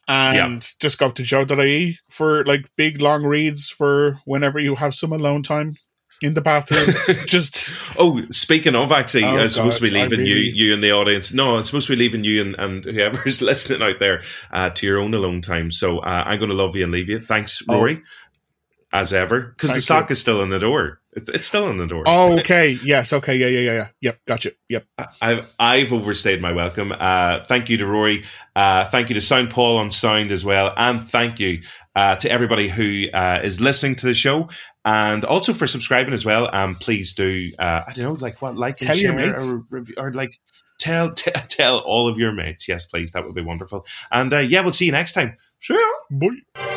and 0.08 0.64
just 0.80 0.98
go 0.98 1.10
to 1.10 1.22
joe.ie 1.22 1.98
for 2.08 2.44
like 2.44 2.66
big 2.76 3.00
long 3.00 3.24
reads 3.24 3.68
for 3.68 4.20
whenever 4.24 4.58
you 4.58 4.76
have 4.76 4.94
some 4.94 5.12
alone 5.12 5.42
time 5.42 5.74
in 6.22 6.34
the 6.34 6.40
bathroom. 6.40 6.94
just 7.26 7.74
oh, 7.98 8.22
speaking 8.30 8.74
of, 8.74 8.92
actually, 8.92 9.24
oh, 9.24 9.36
I'm 9.36 9.50
supposed 9.50 9.80
God, 9.80 9.86
to 9.86 9.92
be 9.92 10.00
leaving 10.00 10.20
really... 10.20 10.30
you, 10.30 10.66
you 10.66 10.74
and 10.74 10.82
the 10.82 10.92
audience. 10.92 11.32
No, 11.32 11.56
I'm 11.56 11.64
supposed 11.64 11.88
to 11.88 11.92
be 11.92 11.98
leaving 11.98 12.24
you 12.24 12.42
and, 12.42 12.54
and 12.58 12.84
whoever's 12.84 13.42
listening 13.42 13.82
out 13.82 13.98
there 13.98 14.22
uh, 14.50 14.70
to 14.70 14.86
your 14.86 14.98
own 14.98 15.14
alone 15.14 15.42
time. 15.42 15.70
So 15.70 15.98
uh, 15.98 16.24
I'm 16.26 16.38
going 16.38 16.50
to 16.50 16.56
love 16.56 16.76
you 16.76 16.84
and 16.84 16.92
leave 16.92 17.08
you. 17.08 17.20
Thanks, 17.20 17.62
oh. 17.68 17.74
Rory, 17.74 18.02
oh. 18.02 18.98
as 18.98 19.12
ever, 19.12 19.40
because 19.40 19.74
the 19.74 19.80
sock 19.80 20.08
you. 20.08 20.14
is 20.14 20.20
still 20.20 20.42
in 20.42 20.48
the 20.48 20.58
door. 20.58 21.00
It's, 21.16 21.30
it's 21.30 21.46
still 21.46 21.68
in 21.68 21.78
the 21.78 21.86
door. 21.86 22.04
Oh, 22.06 22.38
okay. 22.38 22.78
yes. 22.84 23.12
Okay. 23.12 23.36
Yeah. 23.36 23.46
Yeah. 23.46 23.60
Yeah. 23.60 23.72
Yeah. 23.72 23.88
Yep. 24.02 24.18
Gotcha. 24.26 24.52
Yep. 24.68 24.86
I've 25.22 25.54
I've 25.58 25.92
overstayed 25.92 26.42
my 26.42 26.52
welcome. 26.52 26.92
Uh, 26.92 27.44
thank 27.46 27.70
you 27.70 27.78
to 27.78 27.86
Rory. 27.86 28.24
Uh, 28.54 28.84
thank 28.84 29.08
you 29.08 29.14
to 29.14 29.20
Sound 29.20 29.50
Paul 29.50 29.78
on 29.78 29.90
sound 29.90 30.30
as 30.30 30.44
well, 30.44 30.72
and 30.76 31.02
thank 31.02 31.40
you 31.40 31.62
uh, 31.96 32.16
to 32.16 32.30
everybody 32.30 32.68
who 32.68 33.06
uh, 33.12 33.40
is 33.42 33.60
listening 33.60 33.96
to 33.96 34.06
the 34.06 34.14
show, 34.14 34.48
and 34.84 35.24
also 35.24 35.54
for 35.54 35.66
subscribing 35.66 36.12
as 36.12 36.26
well. 36.26 36.54
Um, 36.54 36.74
please 36.76 37.14
do. 37.14 37.50
Uh, 37.58 37.80
I 37.88 37.92
don't 37.94 38.04
know, 38.04 38.12
like 38.12 38.42
what, 38.42 38.56
like, 38.56 38.76
tell 38.76 38.96
your 38.96 39.14
mates, 39.14 39.50
or, 39.72 39.84
or 39.96 40.12
like 40.12 40.38
tell 40.78 41.12
t- 41.14 41.32
tell 41.48 41.78
all 41.78 42.08
of 42.08 42.18
your 42.18 42.32
mates. 42.32 42.68
Yes, 42.68 42.84
please. 42.84 43.12
That 43.12 43.24
would 43.24 43.34
be 43.34 43.42
wonderful. 43.42 43.86
And 44.12 44.32
uh, 44.34 44.38
yeah, 44.40 44.60
we'll 44.60 44.72
see 44.72 44.84
you 44.86 44.92
next 44.92 45.14
time. 45.14 45.38
Sure. 45.58 46.00
Bye. 46.10 46.75